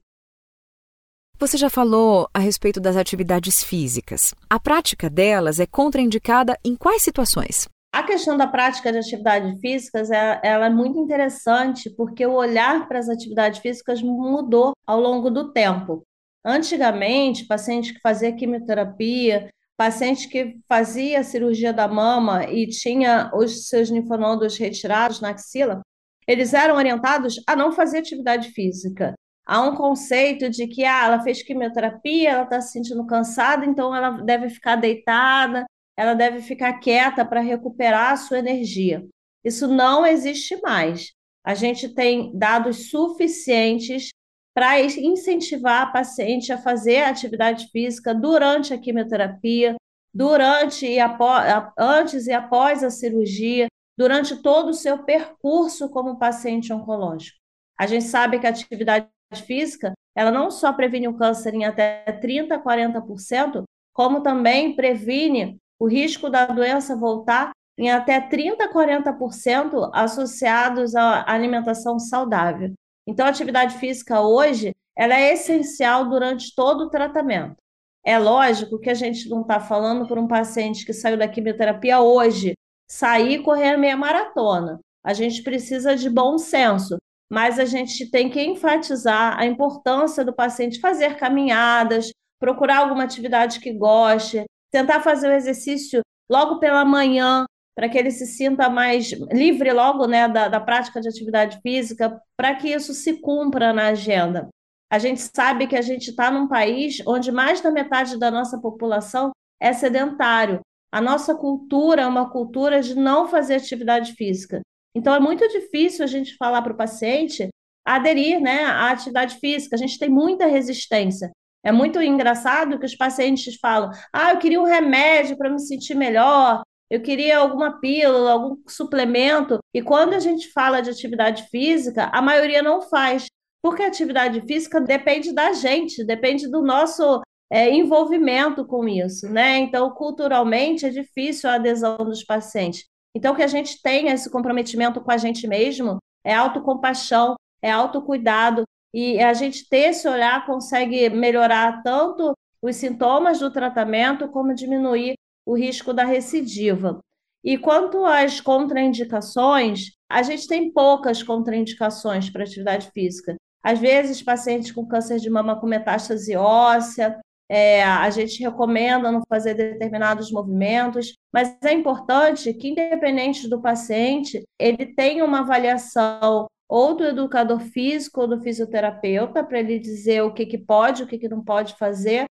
Você 1.40 1.58
já 1.58 1.70
falou 1.70 2.30
a 2.34 2.40
respeito 2.40 2.80
das 2.80 2.96
atividades 2.96 3.64
físicas. 3.64 4.34
A 4.50 4.60
prática 4.60 5.10
delas 5.10 5.60
é 5.60 5.66
contraindicada 5.66 6.58
em 6.64 6.76
quais 6.76 7.02
situações? 7.02 7.68
A 7.94 8.02
questão 8.02 8.36
da 8.36 8.48
prática 8.48 8.92
de 8.92 8.98
atividades 8.98 9.60
físicas 9.60 10.10
é, 10.10 10.40
ela 10.44 10.66
é 10.66 10.70
muito 10.70 10.98
interessante 10.98 11.92
porque 11.92 12.26
o 12.26 12.34
olhar 12.34 12.88
para 12.88 12.98
as 12.98 13.08
atividades 13.08 13.60
físicas 13.60 14.02
mudou 14.02 14.74
ao 14.84 15.00
longo 15.00 15.30
do 15.30 15.54
tempo. 15.54 16.04
Antigamente, 16.44 17.46
paciente 17.46 17.94
que 17.94 18.00
fazia 18.00 18.36
quimioterapia, 18.36 19.48
paciente 19.78 20.28
que 20.28 20.58
fazia 20.68 21.24
cirurgia 21.24 21.72
da 21.72 21.88
mama 21.88 22.46
e 22.46 22.66
tinha 22.68 23.30
os 23.32 23.68
seus 23.70 23.90
linfonodos 23.90 24.58
retirados 24.58 25.22
na 25.22 25.30
axila, 25.30 25.82
eles 26.28 26.52
eram 26.56 26.78
orientados 26.78 27.36
a 27.46 27.56
não 27.56 27.72
fazer 27.72 28.00
atividade 28.00 28.50
física 28.54 29.14
há 29.46 29.62
um 29.62 29.76
conceito 29.76 30.50
de 30.50 30.68
que 30.68 30.84
ah, 30.84 31.06
ela 31.06 31.22
fez 31.22 31.44
quimioterapia, 31.44 32.32
ela 32.32 32.44
está 32.44 32.62
se 32.62 32.72
sentindo 32.72 33.06
cansada, 33.06 33.66
então 33.66 33.96
ela 33.96 34.12
deve 34.22 34.50
ficar 34.50 34.76
deitada, 34.76 35.66
ela 35.98 36.14
deve 36.14 36.42
ficar 36.42 36.80
quieta 36.80 37.26
para 37.26 37.42
recuperar 37.42 38.12
a 38.12 38.18
sua 38.18 38.40
energia. 38.40 39.06
Isso 39.44 39.68
não 39.68 40.06
existe 40.06 40.60
mais. 40.62 41.14
A 41.44 41.54
gente 41.54 41.90
tem 41.90 42.32
dados 42.38 42.90
suficientes 42.90 44.10
para 44.54 44.80
incentivar 44.82 45.82
a 45.82 45.92
paciente 45.92 46.54
a 46.54 46.58
fazer 46.58 47.04
atividade 47.04 47.68
física 47.72 48.14
durante 48.14 48.74
a 48.74 48.78
quimioterapia, 48.78 49.76
durante 50.14 50.86
e 50.86 51.00
após, 51.00 51.46
antes 51.78 52.28
e 52.28 52.32
após 52.32 52.84
a 52.84 52.90
cirurgia, 52.90 53.68
durante 53.98 54.42
todo 54.42 54.70
o 54.70 54.74
seu 54.74 55.04
percurso 55.04 55.90
como 55.90 56.20
paciente 56.20 56.72
oncológico. 56.72 57.38
A 57.78 57.88
gente 57.88 58.06
sabe 58.06 58.40
que 58.40 58.46
a 58.46 58.52
atividade 58.52 59.08
física, 59.46 59.94
ela 60.16 60.32
não 60.32 60.52
só 60.52 60.72
previne 60.72 61.08
o 61.08 61.18
câncer 61.18 61.54
em 61.56 61.66
até 61.66 62.04
30, 62.22 62.60
40%, 62.60 63.64
como 63.92 64.22
também 64.22 64.76
previne 64.76 65.58
o 65.84 65.86
risco 65.86 66.30
da 66.30 66.46
doença 66.46 66.96
voltar 66.96 67.52
em 67.78 67.92
até 67.92 68.22
30, 68.22 68.72
40% 68.72 69.90
associados 69.94 70.96
à 70.96 71.30
alimentação 71.30 72.00
saudável. 72.00 72.72
Então, 73.06 73.26
a 73.26 73.30
atividade 73.30 73.78
física 73.78 74.22
hoje, 74.22 74.72
ela 74.98 75.14
é 75.14 75.34
essencial 75.34 76.08
durante 76.08 76.56
todo 76.56 76.86
o 76.86 76.90
tratamento. 76.90 77.58
É 78.02 78.18
lógico 78.18 78.80
que 78.80 78.90
a 78.90 78.94
gente 78.94 79.28
não 79.28 79.42
está 79.42 79.60
falando 79.60 80.08
por 80.08 80.18
um 80.18 80.26
paciente 80.26 80.86
que 80.86 80.94
saiu 80.94 81.18
da 81.18 81.28
quimioterapia 81.28 82.00
hoje, 82.00 82.54
sair 82.90 83.34
e 83.34 83.44
correr 83.44 83.72
a 83.74 83.78
meia 83.78 83.98
maratona. 83.98 84.80
A 85.04 85.14
gente 85.14 85.44
precisa 85.44 85.98
de 85.98 86.10
bom 86.10 86.38
senso, 86.38 86.96
mas 87.30 87.60
a 87.60 87.66
gente 87.66 88.10
tem 88.10 88.30
que 88.30 88.42
enfatizar 88.42 89.38
a 89.38 89.46
importância 89.46 90.24
do 90.24 90.34
paciente 90.34 90.80
fazer 90.80 91.18
caminhadas, 91.18 92.10
procurar 92.40 92.78
alguma 92.78 93.04
atividade 93.04 93.60
que 93.60 93.74
goste, 93.74 94.46
tentar 94.74 95.02
fazer 95.02 95.30
o 95.30 95.34
exercício 95.34 96.02
logo 96.30 96.58
pela 96.58 96.84
manhã, 96.84 97.46
para 97.76 97.88
que 97.88 97.98
ele 97.98 98.10
se 98.10 98.26
sinta 98.26 98.70
mais 98.70 99.12
livre 99.32 99.72
logo 99.72 100.08
né, 100.08 100.28
da, 100.28 100.48
da 100.48 100.60
prática 100.60 101.00
de 101.00 101.08
atividade 101.08 101.60
física, 101.62 102.20
para 102.36 102.56
que 102.56 102.70
isso 102.70 102.92
se 102.94 103.22
cumpra 103.22 103.72
na 103.72 103.90
agenda. 103.90 104.50
A 104.92 104.98
gente 104.98 105.22
sabe 105.22 105.68
que 105.68 105.76
a 105.76 105.82
gente 105.82 106.10
está 106.10 106.32
num 106.32 106.48
país 106.48 107.02
onde 107.08 107.32
mais 107.32 107.62
da 107.62 107.72
metade 107.72 108.18
da 108.18 108.32
nossa 108.32 108.60
população 108.60 109.32
é 109.62 109.72
sedentário. 109.74 110.60
A 110.92 111.00
nossa 111.00 111.36
cultura 111.36 112.04
é 112.04 112.08
uma 112.08 112.30
cultura 112.32 112.82
de 112.82 112.96
não 112.96 113.28
fazer 113.28 113.56
atividade 113.56 114.14
física. 114.14 114.62
Então, 114.96 115.14
é 115.14 115.20
muito 115.20 115.48
difícil 115.48 116.04
a 116.04 116.08
gente 116.08 116.36
falar 116.36 116.62
para 116.62 116.74
o 116.74 116.78
paciente 116.78 117.50
aderir 117.86 118.40
né, 118.40 118.64
à 118.66 118.92
atividade 118.92 119.38
física. 119.38 119.76
A 119.76 119.80
gente 119.80 119.98
tem 119.98 120.10
muita 120.10 120.46
resistência. 120.46 121.32
É 121.64 121.72
muito 121.72 122.02
engraçado 122.02 122.78
que 122.78 122.86
os 122.86 122.96
pacientes 122.96 123.56
falam: 123.56 123.90
ah, 124.12 124.32
eu 124.34 124.40
queria 124.40 124.62
um 124.62 124.66
remédio 124.66 125.38
para 125.38 125.50
me 125.50 125.60
sentir 125.60 125.96
melhor, 125.96 126.62
eu 126.90 127.02
queria 127.02 127.40
alguma 127.40 127.80
pílula, 127.80 128.32
algum 128.34 128.62
suplemento. 128.68 129.60
E 129.74 129.82
quando 129.82 130.14
a 130.14 130.20
gente 130.20 130.52
fala 130.52 130.82
de 130.82 130.90
atividade 130.90 131.44
física, 131.50 132.10
a 132.14 132.22
maioria 132.22 132.62
não 132.62 132.82
faz, 132.82 133.26
porque 133.64 133.82
a 133.82 133.88
atividade 133.88 134.42
física 134.42 134.80
depende 134.82 135.34
da 135.34 135.54
gente, 135.54 136.04
depende 136.04 136.50
do 136.50 136.62
nosso 136.62 137.22
é, 137.52 137.70
envolvimento 137.70 138.66
com 138.66 138.88
isso, 138.88 139.30
né? 139.30 139.58
Então, 139.58 139.90
culturalmente, 139.92 140.86
é 140.86 140.90
difícil 140.90 141.50
a 141.50 141.56
adesão 141.56 141.98
dos 141.98 142.24
pacientes. 142.24 142.86
Então, 143.16 143.36
que 143.36 143.44
a 143.44 143.48
gente 143.48 143.82
tenha 143.82 144.14
esse 144.14 144.30
comprometimento 144.30 145.00
com 145.02 145.12
a 145.12 145.18
gente 145.18 145.48
mesmo 145.48 145.98
é 146.26 146.34
autocompaixão, 146.34 147.36
é 147.62 147.72
autocuidado, 147.72 148.64
e 148.94 149.20
a 149.20 149.34
gente 149.34 149.68
ter 149.68 149.90
esse 149.90 150.08
olhar 150.08 150.46
consegue 150.46 151.10
melhorar 151.10 151.82
tanto 151.82 152.34
os 152.62 152.76
sintomas 152.76 153.40
do 153.40 153.52
tratamento, 153.52 154.30
como 154.30 154.54
diminuir 154.54 155.16
o 155.46 155.56
risco 155.56 155.94
da 155.94 156.06
recidiva. 156.06 157.00
E 157.44 157.58
quanto 157.58 158.06
às 158.06 158.40
contraindicações, 158.40 159.92
a 160.10 160.24
gente 160.24 160.48
tem 160.48 160.72
poucas 160.72 161.22
contraindicações 161.22 162.30
para 162.30 162.44
atividade 162.44 162.90
física. 162.92 163.36
Às 163.62 163.80
vezes, 163.80 164.22
pacientes 164.22 164.72
com 164.72 164.88
câncer 164.88 165.20
de 165.20 165.30
mama 165.30 165.60
com 165.60 165.68
metástase 165.68 166.36
óssea, 166.36 167.20
é, 167.50 167.84
a 167.84 168.10
gente 168.10 168.42
recomenda 168.42 169.12
não 169.12 169.22
fazer 169.28 169.54
determinados 169.54 170.32
movimentos, 170.32 171.14
mas 171.32 171.58
é 171.64 171.74
importante 171.74 172.54
que, 172.54 172.70
independente 172.70 173.50
do 173.50 173.62
paciente, 173.62 174.44
ele 174.58 174.86
tenha 174.86 175.26
uma 175.26 175.40
avaliação 175.40 176.48
ou 176.74 176.96
do 176.96 177.04
educador 177.04 177.60
físico 177.60 178.22
ou 178.22 178.28
do 178.28 178.42
fisioterapeuta 178.42 179.44
para 179.44 179.60
ele 179.60 179.78
dizer 179.78 180.24
o 180.24 180.34
que, 180.34 180.44
que 180.44 180.58
pode, 180.58 181.04
o 181.04 181.08
que, 181.08 181.20
que 181.20 181.30
não 181.30 181.44
pode 181.44 181.78
fazer, 181.78 182.26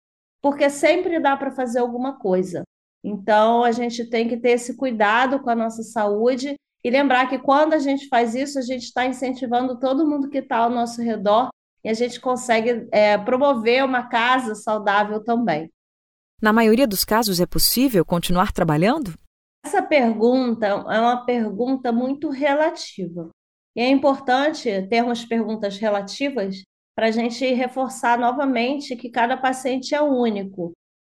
porque 0.41 0.71
sempre 0.71 1.19
dá 1.19 1.37
para 1.37 1.51
fazer 1.51 1.81
alguma 1.81 2.21
coisa. 2.21 2.63
Então, 3.03 3.65
a 3.65 3.73
gente 3.73 4.09
tem 4.09 4.29
que 4.29 4.37
ter 4.37 4.51
esse 4.51 4.77
cuidado 4.77 5.41
com 5.41 5.51
a 5.51 5.57
nossa 5.57 5.83
saúde 5.83 6.55
e 6.85 6.89
lembrar 6.89 7.29
que 7.29 7.41
quando 7.41 7.73
a 7.73 7.81
gente 7.81 8.07
faz 8.07 8.37
isso, 8.37 8.61
a 8.61 8.63
gente 8.63 8.85
está 8.85 9.05
incentivando 9.05 9.77
todo 9.81 10.07
mundo 10.07 10.31
que 10.31 10.39
está 10.39 10.59
ao 10.59 10.71
nosso 10.71 11.03
redor 11.03 11.49
e 11.83 11.89
a 11.89 11.95
gente 11.95 12.21
consegue 12.21 12.87
é, 12.93 13.19
promover 13.19 13.85
uma 13.85 14.09
casa 14.09 14.55
saudável 14.55 15.21
também. 15.25 15.69
Na 16.41 16.53
maioria 16.53 16.87
dos 16.87 17.05
casos, 17.05 17.41
é 17.41 17.47
possível 17.47 18.05
continuar 18.05 18.53
trabalhando? 18.53 19.15
Essa 19.67 19.83
pergunta 19.83 20.65
é 20.65 20.75
uma 21.01 21.25
pergunta 21.25 21.91
muito 21.91 22.31
relativa. 22.31 23.31
E 23.79 23.81
é 23.81 23.89
importante 23.89 24.69
termos 24.89 25.25
perguntas 25.25 25.79
relativas 25.79 26.65
para 26.97 27.07
a 27.07 27.11
gente 27.13 27.47
reforçar 27.55 28.19
novamente 28.19 28.97
que 28.97 29.09
cada 29.09 29.37
paciente 29.37 29.95
é 29.95 30.03
único. 30.03 30.73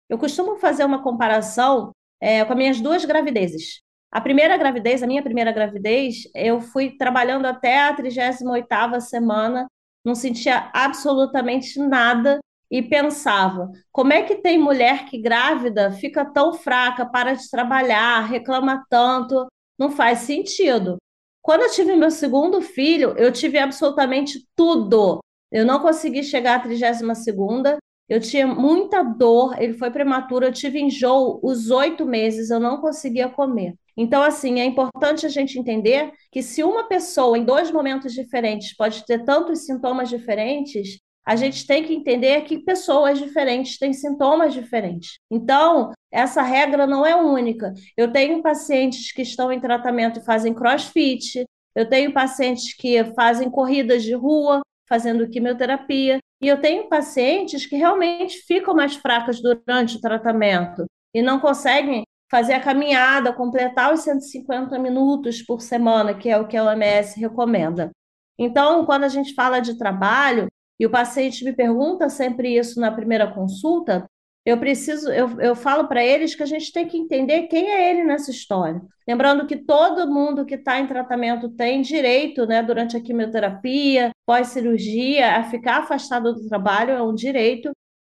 Eu 0.10 0.18
costumo 0.18 0.56
fazer 0.56 0.86
uma 0.86 1.04
comparação 1.04 1.92
é, 2.22 2.46
com 2.46 2.54
as 2.54 2.58
minhas 2.58 2.80
duas 2.80 3.04
gravidezes. 3.04 3.82
A 4.10 4.22
primeira 4.22 4.56
gravidez, 4.56 5.04
a 5.04 5.08
minha 5.08 5.22
primeira 5.22 5.52
gravidez, 5.52 6.24
eu 6.34 6.62
fui 6.62 6.96
trabalhando 6.96 7.48
até 7.48 7.82
a 7.82 7.94
38ª 7.98 9.02
semana 9.02 9.68
não 10.06 10.16
sentia 10.16 10.70
absolutamente 10.74 11.78
nada 11.78 12.40
e 12.72 12.82
pensava: 12.82 13.70
como 13.92 14.14
é 14.14 14.24
que 14.24 14.36
tem 14.36 14.58
mulher 14.58 15.04
que 15.04 15.18
grávida 15.22 15.92
fica 15.92 16.24
tão 16.24 16.54
fraca, 16.54 17.06
para 17.06 17.34
de 17.34 17.50
trabalhar, 17.50 18.22
reclama 18.22 18.86
tanto? 18.90 19.48
Não 19.78 19.92
faz 19.92 20.20
sentido. 20.20 20.98
Quando 21.44 21.64
eu 21.64 21.72
tive 21.72 21.96
meu 21.98 22.10
segundo 22.10 22.62
filho, 22.62 23.14
eu 23.18 23.30
tive 23.30 23.60
absolutamente 23.60 24.48
tudo. 24.56 25.20
Eu 25.52 25.66
não 25.66 25.82
consegui 25.82 26.24
chegar 26.24 26.56
à 26.56 26.60
32 26.60 27.18
segunda, 27.18 27.78
eu 28.08 28.22
tinha 28.22 28.48
muita 28.48 29.04
dor, 29.04 29.62
ele 29.62 29.74
foi 29.74 29.92
prematuro, 29.92 30.46
eu 30.46 30.54
tive 30.54 30.80
enjoo 30.80 31.42
os 31.44 31.70
oito 31.70 32.06
meses, 32.06 32.50
eu 32.50 32.62
não 32.62 32.80
conseguia 32.80 33.28
comer. 33.28 33.76
Então, 33.96 34.24
assim, 34.24 34.62
é 34.62 34.66
importante 34.66 35.26
a 35.26 35.30
gente 35.30 35.60
entender 35.60 36.14
que 36.32 36.42
se 36.42 36.64
uma 36.64 36.88
pessoa 36.88 37.38
em 37.38 37.44
dois 37.44 37.70
momentos 37.72 38.14
diferentes 38.14 38.76
pode 38.76 39.06
ter 39.06 39.24
tantos 39.26 39.66
sintomas 39.66 40.10
diferentes, 40.10 41.00
a 41.26 41.36
gente 41.36 41.66
tem 41.66 41.84
que 41.84 41.94
entender 41.94 42.42
que 42.42 42.60
pessoas 42.60 43.18
diferentes 43.20 43.78
têm 43.78 43.94
sintomas 43.94 44.54
diferentes. 44.54 45.20
Então, 45.32 45.92
essa 46.12 46.42
regra 46.42 46.86
não 46.86 47.06
é 47.06 47.16
única. 47.16 47.74
Eu 47.96 48.12
tenho 48.12 48.42
pacientes 48.42 49.12
que 49.12 49.22
estão 49.22 49.52
em 49.52 49.60
tratamento 49.60 50.20
e 50.20 50.26
fazem 50.26 50.54
crossfit, 50.54 51.46
eu 51.76 51.90
tenho 51.90 52.14
pacientes 52.14 52.74
que 52.76 53.04
fazem 53.16 53.50
corridas 53.50 54.04
de 54.04 54.14
rua, 54.14 54.62
fazendo 54.88 55.28
quimioterapia, 55.30 56.20
e 56.42 56.48
eu 56.48 56.60
tenho 56.60 56.88
pacientes 56.90 57.66
que 57.66 57.78
realmente 57.78 58.40
ficam 58.46 58.76
mais 58.76 58.96
fracas 58.96 59.42
durante 59.42 59.98
o 59.98 60.02
tratamento 60.02 60.86
e 61.14 61.22
não 61.22 61.40
conseguem 61.40 62.04
fazer 62.30 62.54
a 62.54 62.60
caminhada, 62.60 63.32
completar 63.32 63.94
os 63.94 64.02
150 64.02 64.78
minutos 64.80 65.42
por 65.42 65.62
semana, 65.62 66.14
que 66.14 66.30
é 66.30 66.38
o 66.38 66.48
que 66.48 66.58
a 66.58 66.64
OMS 66.64 67.20
recomenda. 67.20 67.92
Então, 68.38 68.86
quando 68.86 69.04
a 69.04 69.08
gente 69.08 69.34
fala 69.34 69.60
de 69.60 69.78
trabalho, 69.78 70.48
e 70.80 70.86
o 70.86 70.90
paciente 70.90 71.44
me 71.44 71.54
pergunta 71.54 72.10
sempre 72.10 72.58
isso 72.58 72.80
na 72.80 72.92
primeira 72.92 73.32
consulta, 73.32 74.06
eu 74.46 74.58
preciso, 74.58 75.10
eu, 75.10 75.40
eu 75.40 75.56
falo 75.56 75.88
para 75.88 76.04
eles 76.04 76.36
que 76.36 76.44
a 76.44 76.46
gente 76.46 76.72
tem 76.74 76.86
que 76.86 76.98
entender 76.98 77.44
quem 77.44 77.72
é 77.72 77.90
ele 77.90 78.04
nessa 78.04 78.30
história. 78.30 78.82
Lembrando 79.08 79.48
que 79.48 79.56
todo 79.56 80.12
mundo 80.12 80.46
que 80.46 80.56
está 80.56 80.80
em 80.80 80.88
tratamento 80.88 81.50
tem 81.50 81.82
direito, 81.82 82.46
né, 82.46 82.62
durante 82.62 82.98
a 82.98 83.02
quimioterapia, 83.02 84.12
pós-cirurgia, 84.26 85.38
a 85.38 85.44
ficar 85.44 85.80
afastado 85.80 86.34
do 86.34 86.48
trabalho, 86.50 86.92
é 86.92 87.02
um 87.02 87.14
direito, 87.14 87.72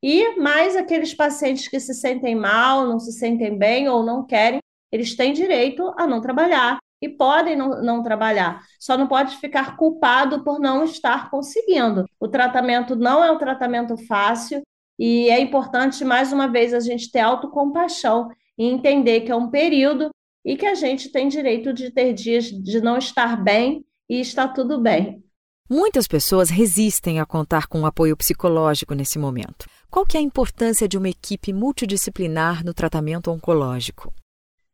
e 0.02 0.36
mais 0.36 0.76
aqueles 0.76 1.12
pacientes 1.14 1.68
que 1.68 1.78
se 1.78 1.92
sentem 1.94 2.34
mal, 2.34 2.86
não 2.86 2.98
se 2.98 3.12
sentem 3.12 3.56
bem 3.56 3.88
ou 3.88 4.02
não 4.02 4.24
querem, 4.24 4.60
eles 4.90 5.14
têm 5.14 5.32
direito 5.32 5.92
a 5.96 6.06
não 6.06 6.20
trabalhar 6.20 6.78
e 7.04 7.08
podem 7.08 7.54
não, 7.54 7.82
não 7.82 8.02
trabalhar. 8.02 8.62
Só 8.80 8.96
não 8.96 9.06
pode 9.06 9.36
ficar 9.36 9.76
culpado 9.76 10.42
por 10.42 10.58
não 10.58 10.84
estar 10.84 11.30
conseguindo. 11.30 12.06
O 12.18 12.26
tratamento 12.26 12.96
não 12.96 13.22
é 13.22 13.30
um 13.30 13.36
tratamento 13.36 13.96
fácil 14.06 14.62
e 14.98 15.28
é 15.28 15.38
importante, 15.38 16.04
mais 16.04 16.32
uma 16.32 16.48
vez, 16.48 16.72
a 16.72 16.80
gente 16.80 17.10
ter 17.10 17.20
autocompaixão 17.20 18.30
e 18.56 18.64
entender 18.64 19.20
que 19.20 19.30
é 19.30 19.36
um 19.36 19.50
período 19.50 20.08
e 20.44 20.56
que 20.56 20.66
a 20.66 20.74
gente 20.74 21.10
tem 21.10 21.28
direito 21.28 21.74
de 21.74 21.90
ter 21.90 22.14
dias 22.14 22.46
de 22.46 22.80
não 22.80 22.96
estar 22.96 23.42
bem 23.42 23.84
e 24.08 24.20
está 24.20 24.48
tudo 24.48 24.80
bem. 24.80 25.22
Muitas 25.68 26.06
pessoas 26.06 26.50
resistem 26.50 27.20
a 27.20 27.26
contar 27.26 27.66
com 27.66 27.80
um 27.80 27.86
apoio 27.86 28.16
psicológico 28.16 28.94
nesse 28.94 29.18
momento. 29.18 29.66
Qual 29.90 30.06
que 30.06 30.16
é 30.16 30.20
a 30.20 30.22
importância 30.22 30.86
de 30.86 30.96
uma 30.96 31.08
equipe 31.08 31.52
multidisciplinar 31.52 32.64
no 32.64 32.74
tratamento 32.74 33.30
oncológico? 33.30 34.12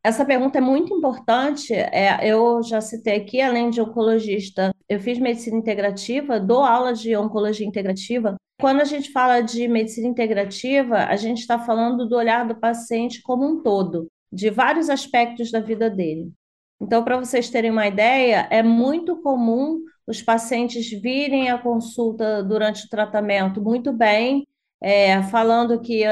Essa 0.02 0.24
pergunta 0.24 0.58
é 0.58 0.60
muito 0.60 0.94
importante. 0.94 1.74
É, 1.74 2.26
eu 2.26 2.62
já 2.62 2.80
citei 2.80 3.16
aqui, 3.16 3.40
além 3.40 3.68
de 3.68 3.80
oncologista, 3.80 4.74
eu 4.88 4.98
fiz 4.98 5.18
medicina 5.18 5.56
integrativa, 5.56 6.40
dou 6.40 6.64
aula 6.64 6.94
de 6.94 7.14
oncologia 7.16 7.66
integrativa. 7.66 8.36
Quando 8.60 8.80
a 8.80 8.84
gente 8.84 9.12
fala 9.12 9.40
de 9.40 9.68
medicina 9.68 10.08
integrativa, 10.08 11.04
a 11.04 11.16
gente 11.16 11.40
está 11.40 11.58
falando 11.58 12.08
do 12.08 12.16
olhar 12.16 12.46
do 12.46 12.54
paciente 12.54 13.22
como 13.22 13.46
um 13.46 13.62
todo, 13.62 14.06
de 14.32 14.50
vários 14.50 14.88
aspectos 14.88 15.50
da 15.50 15.60
vida 15.60 15.90
dele. 15.90 16.32
Então, 16.80 17.04
para 17.04 17.18
vocês 17.18 17.50
terem 17.50 17.70
uma 17.70 17.86
ideia, 17.86 18.48
é 18.50 18.62
muito 18.62 19.20
comum 19.20 19.80
os 20.06 20.22
pacientes 20.22 20.90
virem 20.90 21.50
à 21.50 21.58
consulta 21.58 22.42
durante 22.42 22.86
o 22.86 22.88
tratamento 22.88 23.62
muito 23.62 23.92
bem, 23.92 24.46
é, 24.82 25.22
falando 25.24 25.80
que 25.80 26.04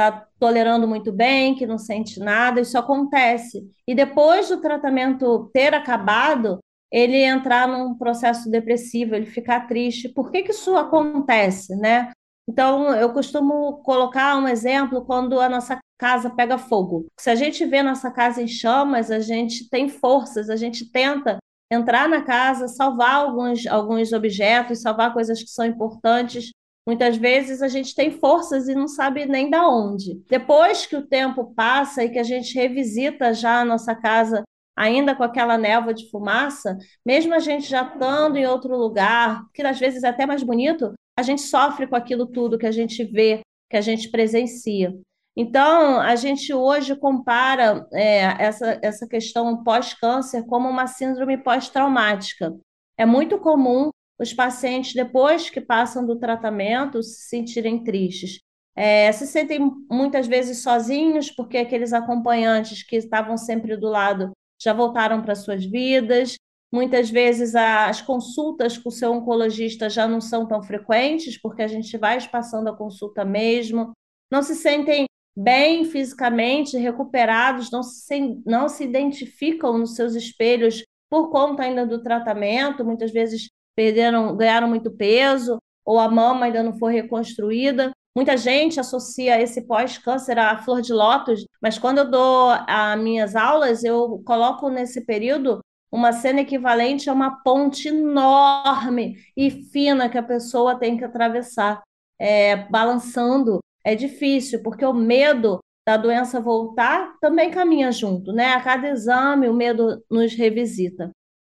está 0.00 0.26
tolerando 0.38 0.88
muito 0.88 1.12
bem, 1.12 1.54
que 1.54 1.66
não 1.66 1.78
sente 1.78 2.18
nada, 2.18 2.60
isso 2.60 2.78
acontece. 2.78 3.70
E 3.86 3.94
depois 3.94 4.48
do 4.48 4.60
tratamento 4.60 5.50
ter 5.52 5.74
acabado, 5.74 6.58
ele 6.90 7.22
entrar 7.22 7.68
num 7.68 7.94
processo 7.96 8.50
depressivo, 8.50 9.14
ele 9.14 9.26
ficar 9.26 9.66
triste. 9.68 10.08
Por 10.08 10.30
que 10.30 10.42
que 10.42 10.50
isso 10.50 10.76
acontece, 10.76 11.76
né? 11.76 12.10
Então, 12.48 12.92
eu 12.94 13.12
costumo 13.12 13.82
colocar 13.82 14.36
um 14.36 14.48
exemplo 14.48 15.04
quando 15.04 15.38
a 15.38 15.48
nossa 15.48 15.78
casa 15.96 16.30
pega 16.30 16.58
fogo. 16.58 17.06
Se 17.20 17.30
a 17.30 17.34
gente 17.34 17.64
vê 17.64 17.82
nossa 17.82 18.10
casa 18.10 18.42
em 18.42 18.48
chamas, 18.48 19.10
a 19.10 19.20
gente 19.20 19.68
tem 19.68 19.88
forças, 19.88 20.50
a 20.50 20.56
gente 20.56 20.90
tenta 20.90 21.38
entrar 21.70 22.08
na 22.08 22.22
casa, 22.22 22.66
salvar 22.66 23.14
alguns, 23.16 23.66
alguns 23.66 24.12
objetos, 24.12 24.80
salvar 24.80 25.12
coisas 25.12 25.40
que 25.40 25.48
são 25.48 25.64
importantes. 25.64 26.50
Muitas 26.86 27.16
vezes 27.16 27.62
a 27.62 27.68
gente 27.68 27.94
tem 27.94 28.10
forças 28.10 28.68
e 28.68 28.74
não 28.74 28.88
sabe 28.88 29.26
nem 29.26 29.50
da 29.50 29.68
onde. 29.68 30.22
Depois 30.28 30.86
que 30.86 30.96
o 30.96 31.06
tempo 31.06 31.54
passa 31.54 32.04
e 32.04 32.10
que 32.10 32.18
a 32.18 32.22
gente 32.22 32.54
revisita 32.54 33.34
já 33.34 33.60
a 33.60 33.64
nossa 33.64 33.94
casa 33.94 34.42
ainda 34.76 35.14
com 35.14 35.22
aquela 35.22 35.58
névoa 35.58 35.92
de 35.92 36.08
fumaça, 36.10 36.78
mesmo 37.04 37.34
a 37.34 37.38
gente 37.38 37.68
já 37.68 37.82
estando 37.82 38.38
em 38.38 38.46
outro 38.46 38.76
lugar, 38.76 39.44
que 39.52 39.62
às 39.62 39.78
vezes 39.78 40.02
é 40.02 40.08
até 40.08 40.24
mais 40.24 40.42
bonito, 40.42 40.94
a 41.18 41.22
gente 41.22 41.42
sofre 41.42 41.86
com 41.86 41.96
aquilo 41.96 42.26
tudo 42.26 42.58
que 42.58 42.66
a 42.66 42.72
gente 42.72 43.04
vê, 43.04 43.40
que 43.68 43.76
a 43.76 43.80
gente 43.82 44.10
presencia. 44.10 44.94
Então, 45.36 46.00
a 46.00 46.16
gente 46.16 46.52
hoje 46.52 46.96
compara 46.96 47.86
é, 47.92 48.20
essa, 48.42 48.78
essa 48.82 49.06
questão 49.06 49.62
pós-câncer 49.62 50.44
como 50.46 50.68
uma 50.68 50.86
síndrome 50.86 51.36
pós-traumática. 51.36 52.54
É 52.96 53.06
muito 53.06 53.38
comum 53.38 53.90
os 54.20 54.34
pacientes, 54.34 54.92
depois 54.92 55.48
que 55.48 55.62
passam 55.62 56.04
do 56.04 56.18
tratamento, 56.18 57.02
se 57.02 57.28
sentirem 57.28 57.82
tristes. 57.82 58.40
É, 58.76 59.10
se 59.12 59.26
sentem 59.26 59.58
muitas 59.90 60.26
vezes 60.26 60.62
sozinhos, 60.62 61.30
porque 61.30 61.56
aqueles 61.56 61.94
acompanhantes 61.94 62.82
que 62.82 62.96
estavam 62.96 63.36
sempre 63.38 63.76
do 63.78 63.88
lado 63.88 64.30
já 64.60 64.74
voltaram 64.74 65.22
para 65.22 65.34
suas 65.34 65.64
vidas. 65.64 66.34
Muitas 66.70 67.10
vezes 67.10 67.54
as 67.54 68.02
consultas 68.02 68.76
com 68.76 68.90
o 68.90 68.92
seu 68.92 69.10
oncologista 69.10 69.88
já 69.88 70.06
não 70.06 70.20
são 70.20 70.46
tão 70.46 70.62
frequentes, 70.62 71.40
porque 71.40 71.62
a 71.62 71.66
gente 71.66 71.96
vai 71.96 72.18
espaçando 72.18 72.68
a 72.68 72.76
consulta 72.76 73.24
mesmo. 73.24 73.92
Não 74.30 74.42
se 74.42 74.54
sentem 74.54 75.06
bem 75.36 75.84
fisicamente, 75.84 76.76
recuperados, 76.76 77.70
não 77.70 77.82
se, 77.82 78.40
não 78.44 78.68
se 78.68 78.84
identificam 78.84 79.78
nos 79.78 79.94
seus 79.94 80.14
espelhos 80.14 80.84
por 81.08 81.30
conta 81.30 81.62
ainda 81.62 81.86
do 81.86 82.02
tratamento, 82.02 82.84
muitas 82.84 83.10
vezes 83.10 83.48
perderam, 83.74 84.36
ganharam 84.36 84.68
muito 84.68 84.90
peso, 84.90 85.58
ou 85.84 85.98
a 85.98 86.08
mama 86.08 86.46
ainda 86.46 86.62
não 86.62 86.78
foi 86.78 86.92
reconstruída. 86.94 87.90
Muita 88.14 88.36
gente 88.36 88.80
associa 88.80 89.40
esse 89.40 89.62
pós-câncer 89.62 90.38
à 90.38 90.58
flor 90.58 90.82
de 90.82 90.92
lótus, 90.92 91.44
mas 91.62 91.78
quando 91.78 91.98
eu 91.98 92.10
dou 92.10 92.50
as 92.66 92.98
minhas 93.00 93.36
aulas, 93.36 93.84
eu 93.84 94.20
coloco 94.24 94.68
nesse 94.68 95.04
período 95.06 95.60
uma 95.92 96.12
cena 96.12 96.40
equivalente 96.40 97.08
a 97.08 97.12
uma 97.12 97.42
ponte 97.42 97.88
enorme 97.88 99.16
e 99.36 99.50
fina 99.50 100.08
que 100.08 100.18
a 100.18 100.22
pessoa 100.22 100.78
tem 100.78 100.96
que 100.96 101.04
atravessar, 101.04 101.82
é, 102.18 102.56
balançando. 102.68 103.60
É 103.84 103.94
difícil, 103.94 104.62
porque 104.62 104.84
o 104.84 104.92
medo 104.92 105.58
da 105.86 105.96
doença 105.96 106.40
voltar 106.40 107.14
também 107.20 107.50
caminha 107.50 107.90
junto, 107.90 108.32
né? 108.32 108.52
A 108.52 108.60
cada 108.60 108.90
exame, 108.90 109.48
o 109.48 109.54
medo 109.54 110.02
nos 110.10 110.34
revisita. 110.34 111.10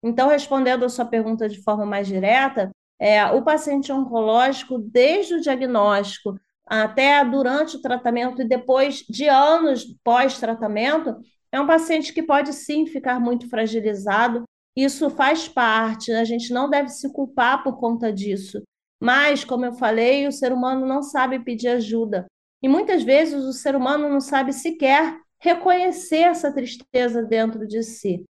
Então, 0.08 0.30
respondendo 0.30 0.86
a 0.86 0.90
sua 0.90 1.06
pergunta 1.06 1.50
de 1.50 1.62
forma 1.62 1.86
mais 1.86 2.08
direta, 2.08 2.72
é, 2.98 3.26
o 3.26 3.44
paciente 3.44 3.92
oncológico, 3.92 4.80
desde 4.80 5.36
o 5.36 5.42
diagnóstico 5.42 6.40
até 6.66 7.24
durante 7.26 7.76
o 7.76 7.82
tratamento 7.82 8.42
e 8.42 8.48
depois 8.48 9.04
de 9.10 9.28
anos 9.28 9.86
pós-tratamento, 10.04 11.16
é 11.52 11.60
um 11.60 11.68
paciente 11.68 12.14
que 12.14 12.24
pode 12.24 12.54
sim 12.54 12.88
ficar 12.88 13.20
muito 13.20 13.50
fragilizado. 13.50 14.44
Isso 14.76 15.10
faz 15.10 15.48
parte, 15.48 16.12
a 16.12 16.24
gente 16.24 16.54
não 16.54 16.70
deve 16.70 16.90
se 16.90 17.12
culpar 17.12 17.64
por 17.64 17.78
conta 17.78 18.12
disso. 18.12 18.62
Mas, 19.02 19.44
como 19.44 19.66
eu 19.66 19.74
falei, 19.74 20.26
o 20.26 20.32
ser 20.32 20.54
humano 20.54 20.86
não 20.86 21.04
sabe 21.04 21.40
pedir 21.40 21.68
ajuda. 21.68 22.26
E 22.64 22.70
muitas 22.70 23.04
vezes 23.04 23.44
o 23.44 23.54
ser 23.54 23.76
humano 23.76 24.08
não 24.08 24.22
sabe 24.22 24.54
sequer 24.54 25.20
reconhecer 25.40 26.22
essa 26.22 26.52
tristeza 26.52 27.22
dentro 27.24 27.68
de 27.68 27.84
si. 27.84 28.26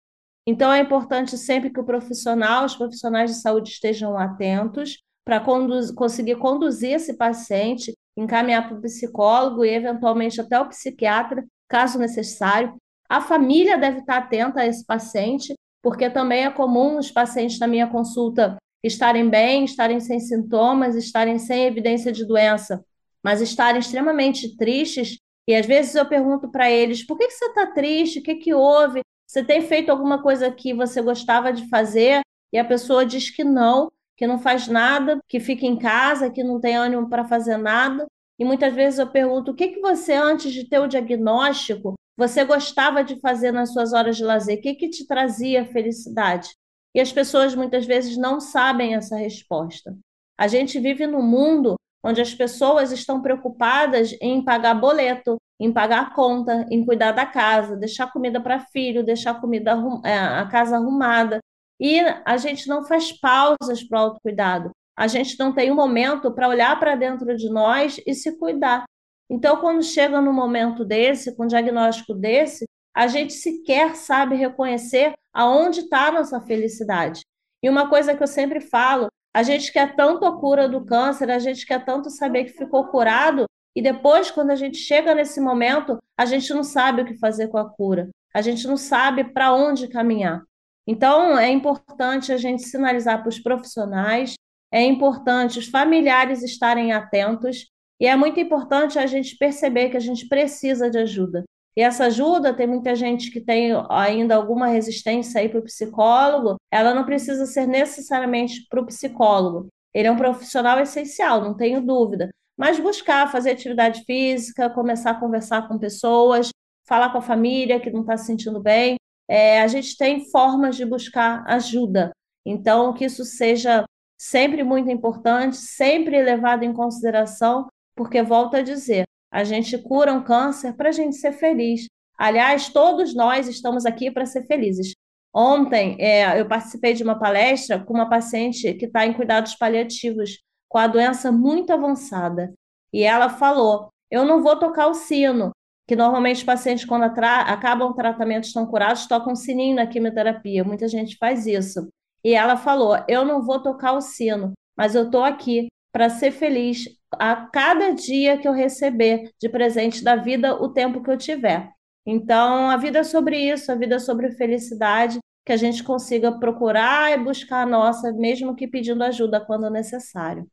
Então, 0.47 0.73
é 0.73 0.81
importante 0.81 1.37
sempre 1.37 1.71
que 1.71 1.81
o 1.81 1.85
profissional, 1.85 2.65
os 2.65 2.77
profissionais 2.77 3.31
de 3.31 3.41
saúde 3.41 3.71
estejam 3.71 4.17
atentos 4.17 5.03
para 5.25 5.41
conduz, 5.41 5.91
conseguir 5.91 6.37
conduzir 6.37 6.93
esse 6.93 7.15
paciente 7.15 7.93
encaminhar 8.17 8.67
para 8.69 8.79
o 8.79 8.81
psicólogo 8.81 9.65
e, 9.65 9.75
eventualmente, 9.75 10.41
até 10.41 10.59
o 10.59 10.69
psiquiatra, 10.69 11.45
caso 11.69 11.99
necessário. 11.99 12.75
A 13.09 13.21
família 13.21 13.77
deve 13.77 13.99
estar 13.99 14.19
atenta 14.19 14.61
a 14.61 14.67
esse 14.67 14.85
paciente, 14.85 15.55
porque 15.83 16.09
também 16.09 16.45
é 16.45 16.51
comum 16.51 16.99
os 16.99 17.11
pacientes 17.11 17.59
na 17.59 17.67
minha 17.67 17.87
consulta 17.87 18.57
estarem 18.83 19.29
bem, 19.29 19.65
estarem 19.65 20.01
sem 20.01 20.19
sintomas, 20.19 20.95
estarem 20.95 21.39
sem 21.39 21.65
evidência 21.65 22.11
de 22.11 22.25
doença, 22.25 22.85
mas 23.23 23.41
estarem 23.41 23.81
extremamente 23.81 24.57
tristes. 24.57 25.19
E 25.47 25.55
às 25.55 25.67
vezes 25.67 25.95
eu 25.95 26.07
pergunto 26.07 26.51
para 26.51 26.71
eles: 26.71 27.05
por 27.05 27.19
que, 27.19 27.31
você 27.31 27.47
está 27.47 27.67
triste? 27.67 28.21
O 28.21 28.23
que, 28.23 28.37
que 28.37 28.55
houve? 28.55 29.01
Você 29.37 29.45
tem 29.45 29.61
feito 29.61 29.91
alguma 29.91 30.23
coisa 30.23 30.51
que 30.51 30.73
você 30.73 31.03
gostava 31.03 31.53
de 31.53 31.69
fazer? 31.69 32.23
E 32.51 32.59
a 32.59 32.65
pessoa 32.65 33.05
diz 33.05 33.29
que 33.29 33.45
não 33.45 33.93
que 34.17 34.27
não 34.27 34.39
faz 34.39 34.67
nada, 34.67 35.21
que 35.29 35.39
fica 35.39 35.67
em 35.67 35.77
casa, 35.77 36.31
que 36.31 36.43
não 36.43 36.59
tem 36.59 36.75
ânimo 36.75 37.07
para 37.07 37.23
fazer 37.23 37.59
nada. 37.59 38.07
E 38.39 38.47
muitas 38.47 38.73
vezes 38.73 38.99
eu 38.99 39.07
pergunto: 39.07 39.51
o 39.51 39.55
que, 39.55 39.69
que 39.69 39.81
você, 39.81 40.15
antes 40.15 40.51
de 40.55 40.67
ter 40.67 40.79
o 40.79 40.87
diagnóstico, 40.87 41.93
você 42.17 42.47
gostava 42.47 43.05
de 43.05 43.21
fazer 43.21 43.53
nas 43.53 43.75
suas 43.75 43.93
horas 43.93 44.17
de 44.17 44.25
lazer? 44.25 44.57
O 44.57 44.63
que, 44.63 44.75
que 44.75 44.89
te 44.89 45.07
trazia 45.07 45.67
felicidade? 45.67 46.49
E 46.95 47.01
as 47.01 47.13
pessoas 47.13 47.55
muitas 47.55 47.85
vezes 47.85 48.17
não 48.17 48.41
sabem 48.41 48.95
essa 48.95 49.19
resposta. 49.19 49.95
A 50.39 50.49
gente 50.49 50.81
vive 50.81 51.07
num 51.07 51.21
mundo 51.21 51.75
onde 52.03 52.23
as 52.23 52.33
pessoas 52.33 52.91
estão 52.91 53.21
preocupadas 53.21 54.17
em 54.19 54.43
pagar 54.43 54.73
boleto, 54.73 55.37
em 55.59 55.73
pagar 55.73 56.15
conta, 56.15 56.67
em 56.71 56.85
cuidar 56.85 57.13
da 57.13 57.25
casa, 57.25 57.77
deixar 57.77 58.13
comida 58.13 58.41
para 58.41 58.61
filho, 58.61 59.05
deixar 59.05 59.41
comida 59.41 59.77
é, 60.05 60.17
a 60.17 60.47
casa 60.47 60.77
arrumada. 60.77 61.41
E 61.81 62.01
a 62.25 62.37
gente 62.37 62.69
não 62.69 62.85
faz 62.85 63.13
pausas 63.13 63.83
para 63.83 63.99
o 63.99 64.03
autocuidado. 64.05 64.71
A 64.97 65.07
gente 65.07 65.39
não 65.39 65.53
tem 65.53 65.71
um 65.71 65.75
momento 65.75 66.33
para 66.33 66.49
olhar 66.49 66.79
para 66.79 66.95
dentro 66.95 67.37
de 67.37 67.51
nós 67.51 68.01
e 68.07 68.15
se 68.15 68.39
cuidar. 68.39 68.85
Então, 69.29 69.59
quando 69.59 69.83
chega 69.83 70.21
num 70.21 70.33
momento 70.33 70.85
desse, 70.85 71.35
com 71.37 71.45
um 71.45 71.49
diagnóstico 71.49 72.15
desse, 72.15 72.65
a 72.95 73.07
gente 73.07 73.35
sequer 73.35 73.95
sabe 73.95 74.37
reconhecer 74.37 75.13
aonde 75.33 75.81
está 75.81 76.07
a 76.07 76.13
nossa 76.13 76.41
felicidade. 76.41 77.21
E 77.63 77.69
uma 77.69 77.91
coisa 77.91 78.17
que 78.17 78.23
eu 78.23 78.27
sempre 78.27 78.61
falo, 78.61 79.09
a 79.35 79.43
gente 79.43 79.71
quer 79.71 79.95
tanto 79.95 80.25
a 80.25 80.39
cura 80.41 80.67
do 80.67 80.85
câncer, 80.85 81.31
a 81.31 81.39
gente 81.39 81.67
quer 81.67 81.85
tanto 81.85 82.09
saber 82.09 82.45
que 82.45 82.53
ficou 82.53 82.87
curado, 82.87 83.45
e 83.77 83.83
depois, 83.83 84.31
quando 84.31 84.51
a 84.53 84.57
gente 84.57 84.79
chega 84.79 85.15
nesse 85.15 85.39
momento, 85.39 85.99
a 86.17 86.25
gente 86.25 86.53
não 86.55 86.65
sabe 86.65 87.03
o 87.03 87.05
que 87.05 87.19
fazer 87.19 87.49
com 87.49 87.59
a 87.59 87.69
cura, 87.69 88.09
a 88.33 88.41
gente 88.41 88.67
não 88.67 88.79
sabe 88.79 89.23
para 89.23 89.53
onde 89.53 89.87
caminhar. 89.87 90.43
Então, 90.87 91.39
é 91.39 91.51
importante 91.51 92.33
a 92.33 92.39
gente 92.39 92.63
sinalizar 92.63 93.21
para 93.21 93.29
os 93.29 93.39
profissionais, 93.39 94.33
é 94.73 94.83
importante 94.83 95.59
os 95.59 95.67
familiares 95.67 96.43
estarem 96.43 96.93
atentos, 96.93 97.71
e 98.01 98.07
é 98.07 98.17
muito 98.17 98.41
importante 98.41 98.99
a 98.99 99.05
gente 99.05 99.37
perceber 99.37 99.91
que 99.91 99.97
a 99.99 100.01
gente 100.01 100.27
precisa 100.27 100.89
de 100.89 100.97
ajuda. 100.97 101.45
E 101.77 101.83
essa 101.83 102.07
ajuda, 102.07 102.55
tem 102.55 102.67
muita 102.67 102.95
gente 102.95 103.31
que 103.31 103.43
tem 103.43 103.73
ainda 103.91 104.37
alguma 104.37 104.69
resistência 104.69 105.39
aí 105.43 105.51
para 105.51 105.61
o 105.61 105.65
psicólogo, 105.65 106.57
ela 106.73 106.95
não 106.95 107.05
precisa 107.05 107.45
ser 107.45 107.67
necessariamente 107.67 108.67
para 108.71 108.81
o 108.81 108.87
psicólogo. 108.87 109.69
Ele 109.93 110.09
é 110.09 110.11
um 110.11 110.17
profissional 110.17 110.79
essencial, 110.81 111.43
não 111.43 111.55
tenho 111.55 111.83
dúvida. 111.83 112.31
Mas 112.57 112.81
buscar 112.81 113.31
fazer 113.31 113.51
atividade 113.51 114.03
física, 114.05 114.71
começar 114.71 115.11
a 115.11 115.21
conversar 115.21 115.69
com 115.69 115.79
pessoas, 115.79 116.51
falar 116.87 117.11
com 117.11 117.19
a 117.19 117.23
família 117.23 117.81
que 117.81 117.91
não 117.91 118.01
está 118.01 118.17
se 118.17 118.27
sentindo 118.27 118.61
bem, 118.61 118.97
é, 119.29 119.61
a 119.61 119.67
gente 119.67 119.97
tem 119.97 120.31
formas 120.31 120.77
de 120.77 120.85
buscar 120.85 121.45
ajuda. 121.47 122.13
Então, 122.45 122.95
que 122.95 123.05
isso 123.05 123.25
seja 123.25 123.85
sempre 124.19 124.63
muito 124.63 124.91
importante, 124.91 125.57
sempre 125.57 126.23
levado 126.23 126.63
em 126.63 126.73
consideração, 126.73 127.67
porque, 127.95 128.23
volto 128.23 128.57
a 128.57 128.63
dizer, 128.63 129.05
a 129.33 129.45
gente 129.45 129.77
cura 129.79 130.13
um 130.13 130.23
câncer 130.23 130.75
para 130.75 130.89
a 130.89 130.93
gente 130.93 131.17
ser 131.17 131.33
feliz. 131.33 131.87
Aliás, 132.17 132.69
todos 132.69 133.15
nós 133.15 133.49
estamos 133.49 133.85
aqui 133.85 134.11
para 134.11 134.25
ser 134.25 134.47
felizes. 134.47 134.95
Ontem, 135.35 135.97
é, 136.01 136.41
eu 136.41 136.49
participei 136.49 136.95
de 136.95 137.03
uma 137.03 137.19
palestra 137.19 137.85
com 137.85 137.93
uma 137.93 138.09
paciente 138.09 138.73
que 138.75 138.87
está 138.87 139.05
em 139.05 139.13
cuidados 139.13 139.55
paliativos, 139.55 140.39
com 140.69 140.79
a 140.79 140.87
doença 140.87 141.31
muito 141.33 141.73
avançada. 141.73 142.53
E 142.93 143.03
ela 143.03 143.29
falou: 143.29 143.89
Eu 144.11 144.25
não 144.25 144.43
vou 144.43 144.59
tocar 144.59 144.89
o 144.89 144.95
sino, 144.95 145.51
que 145.87 145.97
normalmente 145.97 146.39
os 146.39 146.45
pacientes, 146.45 146.85
quando 146.85 147.05
acabam 147.05 147.91
o 147.91 147.95
tratamento, 147.95 148.45
estão 148.45 148.67
curados, 148.67 149.07
tocam 149.07 149.33
um 149.33 149.37
sininho 149.37 149.77
na 149.77 149.87
quimioterapia. 149.87 150.65
Muita 150.65 150.89
gente 150.89 151.17
faz 151.19 151.47
isso. 151.47 151.89
E 152.25 152.35
ela 152.35 152.57
falou: 152.57 152.97
Eu 153.09 153.25
não 153.25 153.43
vou 153.43 153.63
tocar 153.63 153.93
o 153.93 154.01
sino, 154.01 154.53
mas 154.77 154.95
eu 154.95 155.05
estou 155.05 155.23
aqui 155.23 155.69
para 155.93 156.11
ser 156.11 156.31
feliz 156.31 156.85
a 157.13 157.37
cada 157.37 157.91
dia 157.93 158.37
que 158.37 158.47
eu 158.47 158.53
receber 158.53 159.31
de 159.41 159.49
presente 159.49 160.05
da 160.05 160.17
vida, 160.17 160.55
o 160.55 160.69
tempo 160.69 161.03
que 161.03 161.11
eu 161.11 161.17
tiver. 161.17 161.71
Então, 162.05 162.71
a 162.71 162.77
vida 162.77 162.99
é 162.99 163.05
sobre 163.05 163.39
isso, 163.39 163.73
a 163.73 163.75
vida 163.75 163.97
é 163.97 163.99
sobre 163.99 164.31
felicidade, 164.33 165.19
que 165.45 165.53
a 165.53 165.57
gente 165.57 165.83
consiga 165.83 166.39
procurar 166.39 167.13
e 167.13 167.23
buscar 167.23 167.63
a 167.63 167.67
nossa, 167.67 168.13
mesmo 168.13 168.55
que 168.55 168.69
pedindo 168.69 169.03
ajuda 169.05 169.41
quando 169.41 169.71
necessário. 169.71 170.47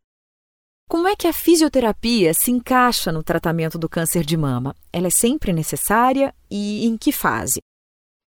Como 0.89 1.07
é 1.07 1.15
que 1.15 1.27
a 1.27 1.33
fisioterapia 1.33 2.33
se 2.33 2.51
encaixa 2.51 3.11
no 3.11 3.23
tratamento 3.23 3.77
do 3.77 3.89
câncer 3.89 4.23
de 4.23 4.37
mama? 4.37 4.75
Ela 4.91 5.07
é 5.07 5.11
sempre 5.11 5.51
necessária 5.51 6.33
e 6.49 6.85
em 6.85 6.97
que 6.97 7.11
fase? 7.11 7.59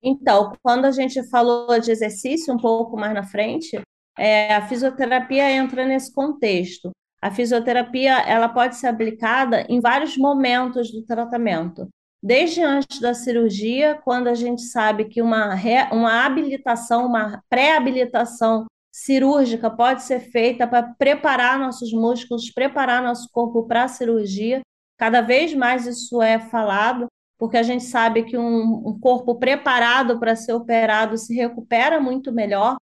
Então, 0.02 0.52
quando 0.62 0.84
a 0.84 0.90
gente 0.90 1.22
falou 1.28 1.78
de 1.80 1.90
exercício 1.90 2.52
um 2.54 2.58
pouco 2.58 2.96
mais 2.96 3.14
na 3.14 3.22
frente, 3.22 3.80
é, 4.18 4.54
a 4.54 4.66
fisioterapia 4.66 5.50
entra 5.50 5.84
nesse 5.84 6.12
contexto. 6.12 6.90
A 7.20 7.30
fisioterapia 7.30 8.18
ela 8.20 8.48
pode 8.48 8.76
ser 8.76 8.86
aplicada 8.86 9.66
em 9.68 9.80
vários 9.80 10.16
momentos 10.16 10.90
do 10.90 11.02
tratamento 11.04 11.88
desde 12.24 12.62
antes 12.62 13.00
da 13.00 13.12
cirurgia, 13.12 14.00
quando 14.02 14.28
a 14.28 14.34
gente 14.34 14.62
sabe 14.62 15.04
que 15.04 15.20
uma, 15.20 15.54
re, 15.54 15.86
uma 15.92 16.24
habilitação, 16.24 17.04
uma 17.04 17.42
pré-habilitação 17.50 18.64
cirúrgica 18.94 19.68
pode 19.68 20.04
ser 20.04 20.20
feita 20.20 20.68
para 20.68 20.94
preparar 20.96 21.58
nossos 21.58 21.92
músculos, 21.92 22.52
preparar 22.52 23.02
nosso 23.02 23.28
corpo 23.32 23.66
para 23.66 23.82
a 23.82 23.88
cirurgia. 23.88 24.60
Cada 24.96 25.20
vez 25.20 25.52
mais 25.52 25.84
isso 25.84 26.22
é 26.22 26.38
falado, 26.38 27.08
porque 27.36 27.56
a 27.56 27.62
gente 27.64 27.82
sabe 27.82 28.22
que 28.22 28.38
um, 28.38 28.86
um 28.86 28.96
corpo 29.00 29.34
preparado 29.34 30.20
para 30.20 30.36
ser 30.36 30.52
operado 30.52 31.18
se 31.18 31.34
recupera 31.34 32.00
muito 32.00 32.30
melhor. 32.30 32.76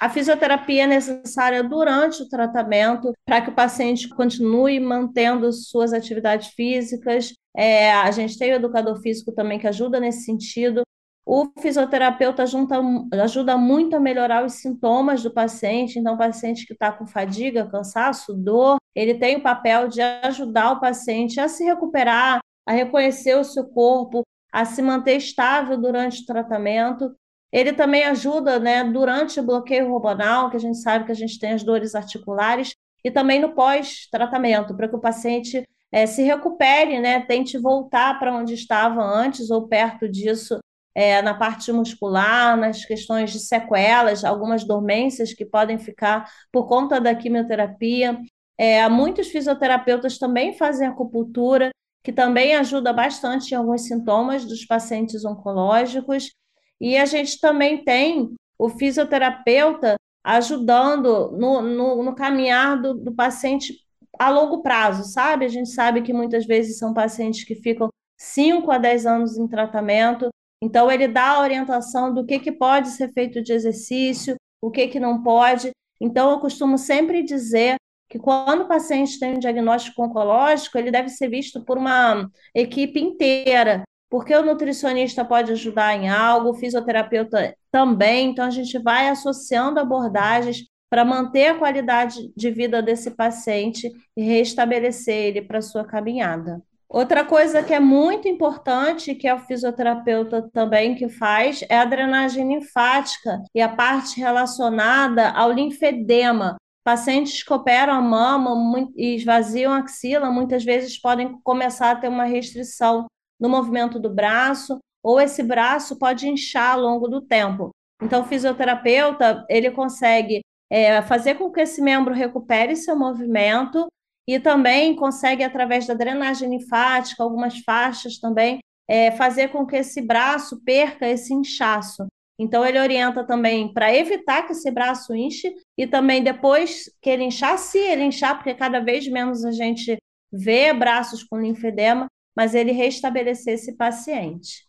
A 0.00 0.08
fisioterapia 0.08 0.84
é 0.84 0.86
necessária 0.86 1.64
durante 1.64 2.22
o 2.22 2.28
tratamento 2.28 3.12
para 3.26 3.40
que 3.40 3.50
o 3.50 3.54
paciente 3.54 4.08
continue 4.08 4.78
mantendo 4.78 5.52
suas 5.52 5.92
atividades 5.92 6.50
físicas. 6.50 7.32
É, 7.56 7.92
a 7.92 8.10
gente 8.12 8.38
tem 8.38 8.52
o 8.52 8.54
educador 8.54 9.00
físico 9.02 9.32
também 9.32 9.58
que 9.58 9.66
ajuda 9.66 9.98
nesse 9.98 10.22
sentido. 10.22 10.82
O 11.30 11.46
fisioterapeuta 11.60 12.46
junta, 12.46 12.80
ajuda 13.22 13.54
muito 13.58 13.94
a 13.94 14.00
melhorar 14.00 14.46
os 14.46 14.54
sintomas 14.54 15.22
do 15.22 15.30
paciente. 15.30 15.98
Então, 15.98 16.14
o 16.14 16.16
paciente 16.16 16.66
que 16.66 16.72
está 16.72 16.90
com 16.90 17.06
fadiga, 17.06 17.68
cansaço, 17.68 18.32
dor, 18.32 18.78
ele 18.94 19.12
tem 19.12 19.36
o 19.36 19.42
papel 19.42 19.88
de 19.88 20.00
ajudar 20.00 20.72
o 20.72 20.80
paciente 20.80 21.38
a 21.38 21.46
se 21.46 21.64
recuperar, 21.64 22.40
a 22.64 22.72
reconhecer 22.72 23.36
o 23.36 23.44
seu 23.44 23.68
corpo, 23.68 24.22
a 24.50 24.64
se 24.64 24.80
manter 24.80 25.16
estável 25.16 25.76
durante 25.78 26.22
o 26.22 26.24
tratamento. 26.24 27.14
Ele 27.52 27.74
também 27.74 28.04
ajuda, 28.04 28.58
né, 28.58 28.82
durante 28.82 29.38
o 29.38 29.42
bloqueio 29.42 29.92
hormonal, 29.92 30.48
que 30.48 30.56
a 30.56 30.60
gente 30.60 30.78
sabe 30.78 31.04
que 31.04 31.12
a 31.12 31.14
gente 31.14 31.38
tem 31.38 31.52
as 31.52 31.62
dores 31.62 31.94
articulares, 31.94 32.74
e 33.04 33.10
também 33.10 33.38
no 33.38 33.54
pós-tratamento, 33.54 34.74
para 34.74 34.88
que 34.88 34.96
o 34.96 35.00
paciente 35.00 35.62
é, 35.92 36.06
se 36.06 36.22
recupere, 36.22 36.98
né, 36.98 37.20
tente 37.20 37.58
voltar 37.58 38.18
para 38.18 38.34
onde 38.34 38.54
estava 38.54 39.02
antes 39.02 39.50
ou 39.50 39.68
perto 39.68 40.08
disso, 40.08 40.58
é, 40.98 41.22
na 41.22 41.32
parte 41.32 41.70
muscular, 41.70 42.56
nas 42.56 42.84
questões 42.84 43.30
de 43.30 43.38
sequelas, 43.38 44.24
algumas 44.24 44.64
dormências 44.64 45.32
que 45.32 45.46
podem 45.46 45.78
ficar 45.78 46.28
por 46.50 46.66
conta 46.66 47.00
da 47.00 47.14
quimioterapia. 47.14 48.20
É, 48.58 48.88
muitos 48.88 49.28
fisioterapeutas 49.28 50.18
também 50.18 50.54
fazem 50.54 50.88
acupuntura, 50.88 51.70
que 52.02 52.12
também 52.12 52.56
ajuda 52.56 52.92
bastante 52.92 53.52
em 53.52 53.54
alguns 53.54 53.82
sintomas 53.82 54.44
dos 54.44 54.66
pacientes 54.66 55.24
oncológicos. 55.24 56.32
E 56.80 56.96
a 56.96 57.04
gente 57.04 57.38
também 57.38 57.84
tem 57.84 58.34
o 58.58 58.68
fisioterapeuta 58.68 59.94
ajudando 60.24 61.30
no, 61.30 61.62
no, 61.62 62.02
no 62.02 62.14
caminhar 62.16 62.82
do, 62.82 62.94
do 62.94 63.14
paciente 63.14 63.72
a 64.18 64.30
longo 64.30 64.62
prazo, 64.62 65.04
sabe? 65.04 65.44
A 65.44 65.48
gente 65.48 65.68
sabe 65.68 66.02
que 66.02 66.12
muitas 66.12 66.44
vezes 66.44 66.76
são 66.76 66.92
pacientes 66.92 67.44
que 67.44 67.54
ficam 67.54 67.88
5 68.16 68.68
a 68.72 68.78
10 68.78 69.06
anos 69.06 69.38
em 69.38 69.46
tratamento, 69.46 70.28
então 70.62 70.90
ele 70.90 71.08
dá 71.08 71.30
a 71.30 71.40
orientação 71.40 72.12
do 72.12 72.24
que, 72.24 72.38
que 72.38 72.52
pode 72.52 72.88
ser 72.90 73.12
feito 73.12 73.42
de 73.42 73.52
exercício, 73.52 74.36
o 74.60 74.70
que, 74.70 74.88
que 74.88 74.98
não 74.98 75.22
pode. 75.22 75.70
Então, 76.00 76.30
eu 76.30 76.40
costumo 76.40 76.76
sempre 76.76 77.22
dizer 77.22 77.76
que 78.08 78.18
quando 78.18 78.62
o 78.62 78.68
paciente 78.68 79.18
tem 79.18 79.34
um 79.34 79.38
diagnóstico 79.38 80.02
oncológico, 80.02 80.78
ele 80.78 80.90
deve 80.90 81.08
ser 81.10 81.28
visto 81.28 81.64
por 81.64 81.76
uma 81.76 82.28
equipe 82.54 83.00
inteira, 83.00 83.82
porque 84.08 84.34
o 84.34 84.44
nutricionista 84.44 85.24
pode 85.24 85.52
ajudar 85.52 85.94
em 85.94 86.08
algo, 86.08 86.50
o 86.50 86.54
fisioterapeuta 86.54 87.54
também, 87.70 88.30
então 88.30 88.46
a 88.46 88.50
gente 88.50 88.78
vai 88.78 89.08
associando 89.08 89.78
abordagens 89.78 90.64
para 90.88 91.04
manter 91.04 91.48
a 91.48 91.58
qualidade 91.58 92.32
de 92.34 92.50
vida 92.50 92.80
desse 92.80 93.10
paciente 93.10 93.92
e 94.16 94.22
restabelecer 94.22 95.14
ele 95.14 95.42
para 95.42 95.60
sua 95.60 95.84
caminhada. 95.84 96.62
Outra 96.90 97.22
coisa 97.22 97.62
que 97.62 97.74
é 97.74 97.80
muito 97.80 98.26
importante, 98.26 99.14
que 99.14 99.28
é 99.28 99.34
o 99.34 99.40
fisioterapeuta 99.40 100.48
também 100.50 100.94
que 100.94 101.06
faz, 101.06 101.62
é 101.68 101.76
a 101.76 101.84
drenagem 101.84 102.48
linfática 102.48 103.42
e 103.54 103.60
a 103.60 103.68
parte 103.68 104.18
relacionada 104.18 105.30
ao 105.30 105.52
linfedema. 105.52 106.56
Pacientes 106.82 107.42
que 107.42 107.52
operam 107.52 107.92
a 107.92 108.00
mama 108.00 108.54
e 108.96 109.16
esvaziam 109.16 109.70
a 109.74 109.80
axila, 109.80 110.30
muitas 110.30 110.64
vezes 110.64 110.98
podem 110.98 111.38
começar 111.42 111.90
a 111.90 111.96
ter 111.96 112.08
uma 112.08 112.24
restrição 112.24 113.06
no 113.38 113.50
movimento 113.50 114.00
do 114.00 114.08
braço, 114.08 114.78
ou 115.02 115.20
esse 115.20 115.42
braço 115.42 115.98
pode 115.98 116.26
inchar 116.26 116.74
ao 116.74 116.80
longo 116.80 117.06
do 117.06 117.20
tempo. 117.20 117.70
Então, 118.02 118.22
o 118.22 118.24
fisioterapeuta, 118.24 119.44
ele 119.50 119.70
consegue 119.70 120.40
é, 120.70 121.02
fazer 121.02 121.34
com 121.34 121.50
que 121.50 121.60
esse 121.60 121.82
membro 121.82 122.14
recupere 122.14 122.74
seu 122.74 122.96
movimento 122.96 123.86
e 124.28 124.38
também 124.38 124.94
consegue, 124.94 125.42
através 125.42 125.86
da 125.86 125.94
drenagem 125.94 126.50
linfática, 126.50 127.22
algumas 127.22 127.60
faixas 127.60 128.18
também, 128.18 128.58
é, 128.86 129.10
fazer 129.12 129.48
com 129.48 129.66
que 129.66 129.76
esse 129.76 130.02
braço 130.02 130.62
perca 130.62 131.08
esse 131.08 131.32
inchaço. 131.32 132.06
Então, 132.38 132.64
ele 132.64 132.78
orienta 132.78 133.24
também 133.26 133.72
para 133.72 133.92
evitar 133.92 134.42
que 134.42 134.52
esse 134.52 134.70
braço 134.70 135.14
inche 135.14 135.52
e 135.78 135.86
também 135.86 136.22
depois 136.22 136.90
que 137.00 137.08
ele 137.08 137.24
inchar, 137.24 137.58
se 137.58 137.78
ele 137.78 138.04
inchar, 138.04 138.36
porque 138.36 138.54
cada 138.54 138.80
vez 138.80 139.08
menos 139.08 139.46
a 139.46 139.50
gente 139.50 139.96
vê 140.30 140.74
braços 140.74 141.24
com 141.24 141.40
linfedema, 141.40 142.06
mas 142.36 142.54
ele 142.54 142.70
restabelecer 142.70 143.54
esse 143.54 143.76
paciente. 143.76 144.68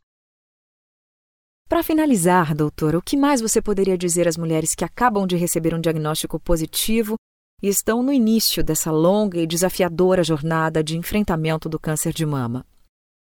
Para 1.68 1.84
finalizar, 1.84 2.56
doutora, 2.56 2.98
o 2.98 3.02
que 3.02 3.18
mais 3.18 3.42
você 3.42 3.62
poderia 3.62 3.98
dizer 3.98 4.26
às 4.26 4.38
mulheres 4.38 4.74
que 4.74 4.86
acabam 4.86 5.28
de 5.28 5.36
receber 5.36 5.76
um 5.76 5.82
diagnóstico 5.82 6.40
positivo 6.40 7.16
e 7.62 7.68
estão 7.68 8.02
no 8.02 8.12
início 8.12 8.64
dessa 8.64 8.92
longa 8.92 9.40
e 9.40 9.48
desafiadora 9.48 10.24
jornada 10.24 10.84
de 10.84 10.98
enfrentamento 10.98 11.68
do 11.68 11.80
câncer 11.80 12.14
de 12.14 12.26
mama? 12.26 12.66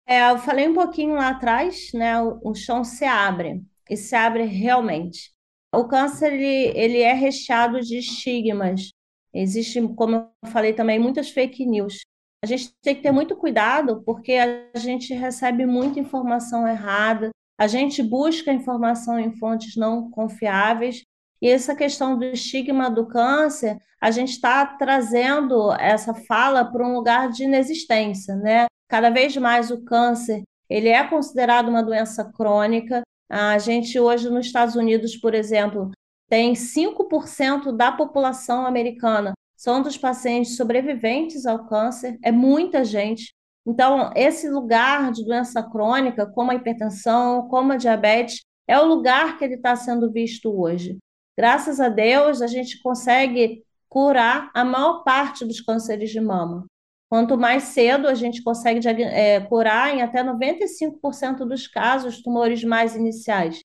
É, 0.06 0.30
eu 0.30 0.38
falei 0.38 0.68
um 0.68 0.74
pouquinho 0.74 1.14
lá 1.14 1.30
atrás, 1.30 1.90
né? 1.94 2.20
O, 2.20 2.50
o 2.50 2.54
chão 2.54 2.84
se 2.84 3.04
abre 3.04 3.62
e 3.88 3.96
se 3.96 4.14
abre 4.14 4.44
realmente. 4.44 5.32
O 5.74 5.84
câncer 5.86 6.32
ele, 6.32 6.78
ele 6.78 6.98
é 6.98 7.12
recheado 7.12 7.80
de 7.80 7.98
estigmas. 7.98 8.90
Existe, 9.32 9.80
como 9.94 10.16
eu 10.16 10.50
falei 10.50 10.72
também, 10.72 10.98
muitas 10.98 11.30
fake 11.30 11.66
news. 11.66 12.00
A 12.42 12.46
gente 12.46 12.72
tem 12.82 12.94
que 12.94 13.02
ter 13.02 13.10
muito 13.10 13.34
cuidado 13.36 14.02
porque 14.04 14.34
a 14.34 14.78
gente 14.78 15.14
recebe 15.14 15.64
muita 15.64 15.98
informação 15.98 16.68
errada, 16.68 17.30
a 17.58 17.66
gente 17.66 18.02
busca 18.02 18.52
informação 18.52 19.18
em 19.18 19.32
fontes 19.32 19.76
não 19.76 20.10
confiáveis 20.10 21.02
e 21.44 21.50
essa 21.50 21.76
questão 21.76 22.16
do 22.16 22.24
estigma 22.24 22.88
do 22.88 23.06
câncer, 23.06 23.76
a 24.00 24.10
gente 24.10 24.30
está 24.30 24.64
trazendo 24.64 25.70
essa 25.74 26.14
fala 26.14 26.64
para 26.64 26.88
um 26.88 26.94
lugar 26.94 27.28
de 27.28 27.44
inexistência, 27.44 28.34
né? 28.34 28.64
Cada 28.88 29.10
vez 29.10 29.36
mais 29.36 29.70
o 29.70 29.84
câncer 29.84 30.42
ele 30.70 30.88
é 30.88 31.06
considerado 31.06 31.68
uma 31.68 31.82
doença 31.82 32.24
crônica. 32.24 33.02
A 33.28 33.58
gente 33.58 34.00
hoje 34.00 34.30
nos 34.30 34.46
Estados 34.46 34.74
Unidos, 34.74 35.16
por 35.16 35.34
exemplo, 35.34 35.90
tem 36.30 36.54
5% 36.54 37.76
da 37.76 37.92
população 37.92 38.64
americana 38.64 39.34
são 39.54 39.82
dos 39.82 39.98
pacientes 39.98 40.56
sobreviventes 40.56 41.44
ao 41.44 41.66
câncer, 41.66 42.18
é 42.22 42.32
muita 42.32 42.86
gente. 42.86 43.34
Então, 43.66 44.10
esse 44.16 44.48
lugar 44.48 45.12
de 45.12 45.22
doença 45.26 45.62
crônica, 45.62 46.26
como 46.26 46.50
a 46.50 46.54
hipertensão, 46.54 47.48
como 47.48 47.72
a 47.72 47.76
diabetes, 47.76 48.44
é 48.66 48.78
o 48.78 48.86
lugar 48.86 49.36
que 49.36 49.44
ele 49.44 49.56
está 49.56 49.76
sendo 49.76 50.10
visto 50.10 50.50
hoje. 50.58 50.98
Graças 51.36 51.80
a 51.80 51.88
Deus, 51.88 52.40
a 52.40 52.46
gente 52.46 52.80
consegue 52.82 53.64
curar 53.88 54.50
a 54.54 54.64
maior 54.64 55.02
parte 55.04 55.44
dos 55.44 55.60
cânceres 55.60 56.10
de 56.10 56.20
mama. 56.20 56.66
Quanto 57.08 57.38
mais 57.38 57.64
cedo 57.64 58.08
a 58.08 58.14
gente 58.14 58.42
consegue 58.42 58.86
é, 59.02 59.40
curar 59.40 59.94
em 59.94 60.02
até 60.02 60.22
95% 60.22 61.44
dos 61.46 61.68
casos 61.68 62.20
tumores 62.22 62.64
mais 62.64 62.96
iniciais. 62.96 63.60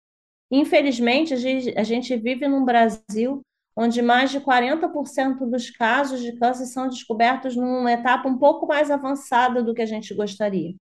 Infelizmente, 0.51 1.33
a 1.33 1.37
gente, 1.37 1.77
a 1.77 1.83
gente 1.83 2.15
vive 2.15 2.47
num 2.47 2.65
Brasil 2.65 3.41
onde 3.75 4.01
mais 4.01 4.29
de 4.29 4.41
40% 4.41 5.49
dos 5.49 5.69
casos 5.69 6.21
de 6.21 6.33
câncer 6.33 6.65
são 6.65 6.89
descobertos 6.89 7.55
numa 7.55 7.91
etapa 7.91 8.27
um 8.27 8.37
pouco 8.37 8.67
mais 8.67 8.91
avançada 8.91 9.63
do 9.63 9.73
que 9.73 9.81
a 9.81 9.85
gente 9.85 10.13
gostaria. 10.13 10.75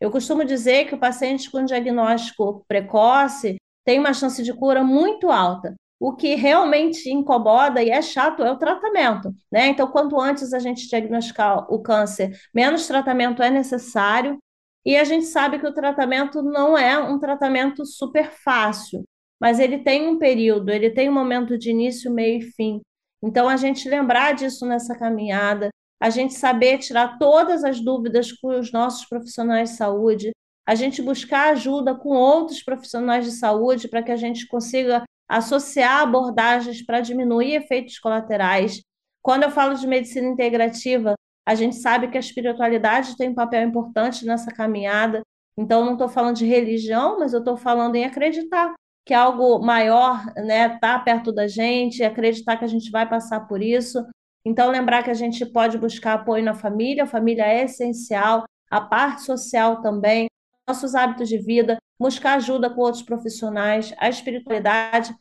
Eu 0.00 0.10
costumo 0.10 0.44
dizer 0.44 0.86
que 0.86 0.94
o 0.94 0.98
paciente 0.98 1.50
com 1.50 1.64
diagnóstico 1.64 2.64
precoce 2.68 3.56
tem 3.84 3.98
uma 3.98 4.14
chance 4.14 4.42
de 4.42 4.52
cura 4.52 4.84
muito 4.84 5.30
alta. 5.30 5.74
O 5.98 6.14
que 6.14 6.34
realmente 6.34 7.10
incomoda 7.10 7.82
e 7.82 7.90
é 7.90 8.02
chato 8.02 8.42
é 8.42 8.50
o 8.50 8.58
tratamento, 8.58 9.32
né? 9.50 9.68
Então, 9.68 9.86
quanto 9.88 10.20
antes 10.20 10.52
a 10.52 10.58
gente 10.58 10.88
diagnosticar 10.88 11.66
o 11.72 11.80
câncer, 11.80 12.36
menos 12.52 12.86
tratamento 12.86 13.42
é 13.42 13.50
necessário. 13.50 14.38
E 14.84 14.96
a 14.96 15.04
gente 15.04 15.24
sabe 15.24 15.58
que 15.58 15.66
o 15.66 15.72
tratamento 15.72 16.42
não 16.42 16.76
é 16.76 16.98
um 16.98 17.18
tratamento 17.18 17.86
super 17.86 18.30
fácil, 18.30 19.04
mas 19.40 19.58
ele 19.58 19.78
tem 19.78 20.06
um 20.08 20.18
período, 20.18 20.70
ele 20.70 20.90
tem 20.90 21.08
um 21.08 21.12
momento 21.12 21.56
de 21.56 21.70
início, 21.70 22.12
meio 22.12 22.38
e 22.40 22.42
fim. 22.42 22.80
Então, 23.22 23.48
a 23.48 23.56
gente 23.56 23.88
lembrar 23.88 24.34
disso 24.34 24.66
nessa 24.66 24.94
caminhada, 24.94 25.70
a 25.98 26.10
gente 26.10 26.34
saber 26.34 26.78
tirar 26.78 27.16
todas 27.18 27.64
as 27.64 27.80
dúvidas 27.80 28.30
com 28.32 28.48
os 28.58 28.70
nossos 28.70 29.06
profissionais 29.06 29.70
de 29.70 29.76
saúde, 29.76 30.32
a 30.66 30.74
gente 30.74 31.00
buscar 31.00 31.52
ajuda 31.52 31.94
com 31.94 32.10
outros 32.10 32.62
profissionais 32.62 33.24
de 33.24 33.32
saúde 33.32 33.88
para 33.88 34.02
que 34.02 34.12
a 34.12 34.16
gente 34.16 34.46
consiga 34.46 35.02
associar 35.28 36.02
abordagens 36.02 36.84
para 36.84 37.00
diminuir 37.00 37.54
efeitos 37.54 37.98
colaterais. 37.98 38.82
Quando 39.22 39.44
eu 39.44 39.50
falo 39.50 39.74
de 39.74 39.86
medicina 39.86 40.28
integrativa, 40.28 41.14
a 41.46 41.54
gente 41.54 41.76
sabe 41.76 42.08
que 42.08 42.16
a 42.16 42.20
espiritualidade 42.20 43.16
tem 43.16 43.30
um 43.30 43.34
papel 43.34 43.66
importante 43.66 44.24
nessa 44.24 44.50
caminhada. 44.50 45.22
Então, 45.56 45.84
não 45.84 45.92
estou 45.92 46.08
falando 46.08 46.36
de 46.36 46.46
religião, 46.46 47.18
mas 47.18 47.32
eu 47.32 47.38
estou 47.38 47.56
falando 47.56 47.96
em 47.96 48.04
acreditar 48.04 48.74
que 49.06 49.12
algo 49.12 49.58
maior 49.58 50.20
está 50.28 50.42
né, 50.42 50.78
tá 50.78 50.98
perto 50.98 51.32
da 51.32 51.46
gente, 51.46 52.02
acreditar 52.02 52.56
que 52.56 52.64
a 52.64 52.68
gente 52.68 52.90
vai 52.90 53.08
passar 53.08 53.46
por 53.46 53.62
isso. 53.62 54.04
Então, 54.44 54.70
lembrar 54.70 55.02
que 55.02 55.10
a 55.10 55.14
gente 55.14 55.44
pode 55.44 55.78
buscar 55.78 56.14
apoio 56.14 56.42
na 56.42 56.54
família, 56.54 57.04
a 57.04 57.06
família 57.06 57.46
é 57.46 57.64
essencial, 57.64 58.44
a 58.70 58.80
parte 58.80 59.22
social 59.22 59.80
também, 59.80 60.26
nossos 60.66 60.94
hábitos 60.94 61.28
de 61.28 61.38
vida, 61.38 61.78
buscar 61.98 62.34
ajuda 62.34 62.70
com 62.70 62.80
outros 62.80 63.02
profissionais, 63.02 63.94
a 63.98 64.08
espiritualidade. 64.08 65.14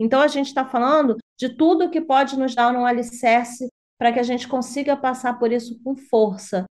Então, 0.00 0.20
a 0.20 0.28
gente 0.28 0.46
está 0.46 0.64
falando 0.64 1.16
de 1.38 1.48
tudo 1.48 1.90
que 1.90 2.00
pode 2.00 2.38
nos 2.38 2.54
dar 2.54 2.74
um 2.74 2.86
alicerce 2.86 3.68
para 3.98 4.12
que 4.12 4.20
a 4.20 4.22
gente 4.22 4.46
consiga 4.46 4.96
passar 4.96 5.38
por 5.38 5.50
isso 5.50 5.80
com 5.82 5.96
força. 5.96 6.64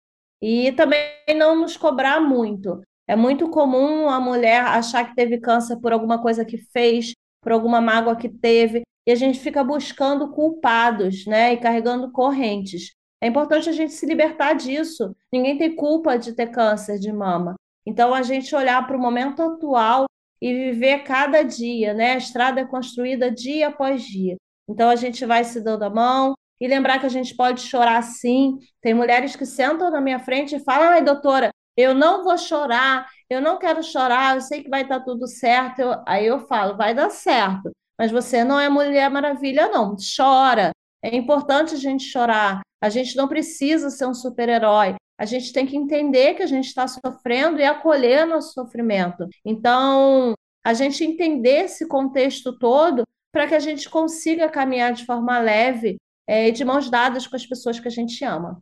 E 0.43 0.73
também 0.73 1.01
não 1.37 1.59
nos 1.59 1.77
cobrar 1.77 2.21
muito. 2.21 2.83
É 3.09 3.17
muito 3.17 3.49
comum 3.49 4.09
a 4.09 4.21
mulher 4.21 4.61
achar 4.61 5.09
que 5.09 5.15
teve 5.15 5.39
câncer 5.39 5.79
por 5.79 5.93
alguma 5.93 6.21
coisa 6.21 6.45
que 6.45 6.59
fez, 6.59 7.13
por 7.43 7.53
alguma 7.53 7.81
mágoa 7.81 8.17
que 8.17 8.29
teve, 8.29 8.83
e 9.07 9.13
a 9.13 9.15
gente 9.15 9.39
fica 9.39 9.63
buscando 9.63 10.31
culpados, 10.33 11.27
né, 11.27 11.53
e 11.53 11.57
carregando 11.59 12.11
correntes. 12.11 12.95
É 13.23 13.27
importante 13.27 13.69
a 13.69 13.73
gente 13.73 13.93
se 13.93 14.07
libertar 14.07 14.55
disso. 14.55 15.15
Ninguém 15.33 15.57
tem 15.57 15.75
culpa 15.75 16.17
de 16.19 16.35
ter 16.35 16.49
câncer 16.49 16.99
de 16.99 17.13
mama. 17.13 17.55
Então, 17.87 18.15
a 18.15 18.23
gente 18.23 18.55
olhar 18.55 18.87
para 18.87 18.97
o 18.97 19.01
momento 19.01 19.43
atual 19.43 20.07
e 20.41 20.53
viver 20.53 21.05
cada 21.05 21.43
dia, 21.43 21.95
né? 21.95 22.13
A 22.13 22.19
estrada 22.19 22.61
é 22.61 22.65
construída 22.65 23.31
dia 23.31 23.69
após 23.69 24.03
dia. 24.03 24.37
Então, 24.69 24.89
a 24.89 24.97
gente 24.97 25.25
vai 25.27 25.45
se 25.45 25.63
dando 25.63 25.83
a 25.85 25.91
mão 25.91 26.35
e 26.61 26.67
lembrar 26.67 26.99
que 26.99 27.07
a 27.07 27.11
gente 27.11 27.35
pode 27.37 27.61
chorar 27.61 28.03
sim. 28.03 28.59
Tem 28.81 28.95
mulheres 28.95 29.37
que 29.37 29.45
sentam 29.47 29.91
na 29.91 30.01
minha 30.01 30.19
frente 30.19 30.57
e 30.57 30.65
falam: 30.65 30.89
ai, 30.89 31.05
doutora, 31.05 31.51
eu 31.77 31.95
não 31.95 32.25
vou 32.25 32.39
chorar, 32.39 33.07
eu 33.29 33.41
não 33.41 33.59
quero 33.59 33.83
chorar, 33.83 34.37
eu 34.37 34.41
sei 34.41 34.63
que 34.63 34.71
vai 34.71 34.83
estar 34.83 35.01
tudo 35.01 35.27
certo. 35.27 35.81
Eu... 35.81 36.03
Aí 36.07 36.27
eu 36.27 36.41
falo: 36.41 36.77
vai 36.77 36.95
dar 36.95 37.11
certo, 37.11 37.71
mas 37.99 38.11
você 38.11 38.45
não 38.45 38.59
é 38.59 38.69
Mulher 38.69 39.11
Maravilha, 39.11 39.69
não. 39.69 39.97
Chora. 40.17 40.71
É 41.03 41.15
importante 41.15 41.75
a 41.75 41.79
gente 41.79 42.05
chorar. 42.05 42.61
A 42.83 42.89
gente 42.89 43.15
não 43.17 43.29
precisa 43.29 43.91
ser 43.91 44.07
um 44.07 44.15
super-herói 44.15 44.95
a 45.19 45.25
gente 45.25 45.53
tem 45.53 45.67
que 45.67 45.77
entender 45.77 46.35
que 46.35 46.43
a 46.43 46.47
gente 46.47 46.67
está 46.67 46.87
sofrendo 46.87 47.61
e 47.61 47.65
acolher 47.65 48.27
nosso 48.27 48.53
sofrimento. 48.53 49.27
Então, 49.45 50.35
a 50.65 50.75
gente 50.75 51.05
entender 51.05 51.65
esse 51.65 51.87
contexto 51.87 52.59
todo 52.59 53.05
para 53.33 53.47
que 53.47 53.55
a 53.55 53.61
gente 53.61 53.89
consiga 53.89 54.49
caminhar 54.49 54.93
de 54.93 55.05
forma 55.05 55.39
leve 55.39 55.97
é, 56.27 56.49
e 56.49 56.53
de 56.53 56.65
mãos 56.65 56.91
dadas 56.91 57.27
com 57.27 57.37
as 57.37 57.47
pessoas 57.47 57.79
que 57.79 57.89
a 57.89 57.91
gente 57.91 58.25
ama. 58.25 58.61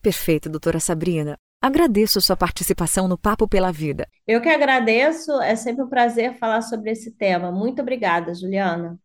Perfeito, 0.00 0.48
doutora 0.48 0.78
Sabrina. 0.78 1.36
Agradeço 1.60 2.20
sua 2.20 2.36
participação 2.36 3.08
no 3.08 3.18
Papo 3.18 3.48
pela 3.48 3.72
Vida. 3.72 4.06
Eu 4.26 4.40
que 4.40 4.48
agradeço, 4.48 5.40
é 5.40 5.56
sempre 5.56 5.82
um 5.82 5.88
prazer 5.88 6.38
falar 6.38 6.62
sobre 6.62 6.92
esse 6.92 7.16
tema. 7.16 7.50
Muito 7.50 7.82
obrigada, 7.82 8.32
Juliana. 8.32 8.96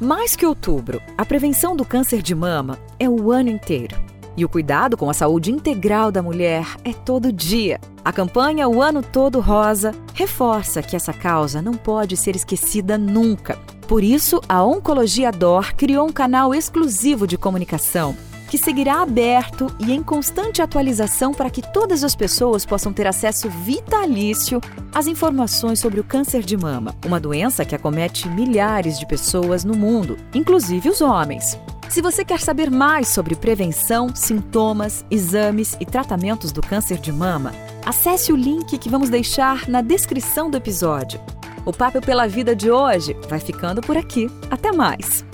Mais 0.00 0.34
que 0.34 0.46
outubro, 0.46 1.00
a 1.16 1.24
prevenção 1.24 1.76
do 1.76 1.84
câncer 1.84 2.22
de 2.22 2.34
mama 2.34 2.78
é 2.98 3.08
o 3.08 3.30
ano 3.30 3.50
inteiro. 3.50 4.17
E 4.38 4.44
o 4.44 4.48
cuidado 4.48 4.96
com 4.96 5.10
a 5.10 5.14
saúde 5.14 5.50
integral 5.50 6.12
da 6.12 6.22
mulher 6.22 6.64
é 6.84 6.92
todo 6.92 7.32
dia. 7.32 7.80
A 8.04 8.12
campanha 8.12 8.68
O 8.68 8.80
Ano 8.80 9.02
Todo 9.02 9.40
Rosa 9.40 9.92
reforça 10.14 10.80
que 10.80 10.94
essa 10.94 11.12
causa 11.12 11.60
não 11.60 11.74
pode 11.74 12.16
ser 12.16 12.36
esquecida 12.36 12.96
nunca. 12.96 13.58
Por 13.88 14.04
isso, 14.04 14.40
a 14.48 14.62
Oncologia 14.62 15.32
Dor 15.32 15.74
criou 15.74 16.06
um 16.06 16.12
canal 16.12 16.54
exclusivo 16.54 17.26
de 17.26 17.36
comunicação 17.36 18.14
que 18.48 18.56
seguirá 18.56 19.02
aberto 19.02 19.66
e 19.80 19.92
em 19.92 20.04
constante 20.04 20.62
atualização 20.62 21.34
para 21.34 21.50
que 21.50 21.60
todas 21.60 22.04
as 22.04 22.14
pessoas 22.14 22.64
possam 22.64 22.92
ter 22.92 23.08
acesso 23.08 23.50
vitalício 23.50 24.60
às 24.94 25.08
informações 25.08 25.80
sobre 25.80 25.98
o 25.98 26.04
câncer 26.04 26.44
de 26.44 26.56
mama, 26.56 26.94
uma 27.04 27.18
doença 27.18 27.64
que 27.64 27.74
acomete 27.74 28.28
milhares 28.28 29.00
de 29.00 29.06
pessoas 29.06 29.64
no 29.64 29.76
mundo, 29.76 30.16
inclusive 30.32 30.88
os 30.88 31.00
homens. 31.00 31.58
Se 31.88 32.02
você 32.02 32.22
quer 32.22 32.40
saber 32.40 32.70
mais 32.70 33.08
sobre 33.08 33.34
prevenção, 33.34 34.14
sintomas, 34.14 35.04
exames 35.10 35.76
e 35.80 35.86
tratamentos 35.86 36.52
do 36.52 36.60
câncer 36.60 36.98
de 36.98 37.10
mama, 37.10 37.52
acesse 37.84 38.30
o 38.30 38.36
link 38.36 38.76
que 38.76 38.90
vamos 38.90 39.08
deixar 39.08 39.66
na 39.68 39.80
descrição 39.80 40.50
do 40.50 40.56
episódio. 40.56 41.18
O 41.64 41.72
Papo 41.72 42.00
pela 42.00 42.28
Vida 42.28 42.54
de 42.54 42.70
hoje 42.70 43.16
vai 43.28 43.40
ficando 43.40 43.80
por 43.80 43.96
aqui. 43.96 44.30
Até 44.50 44.70
mais! 44.70 45.27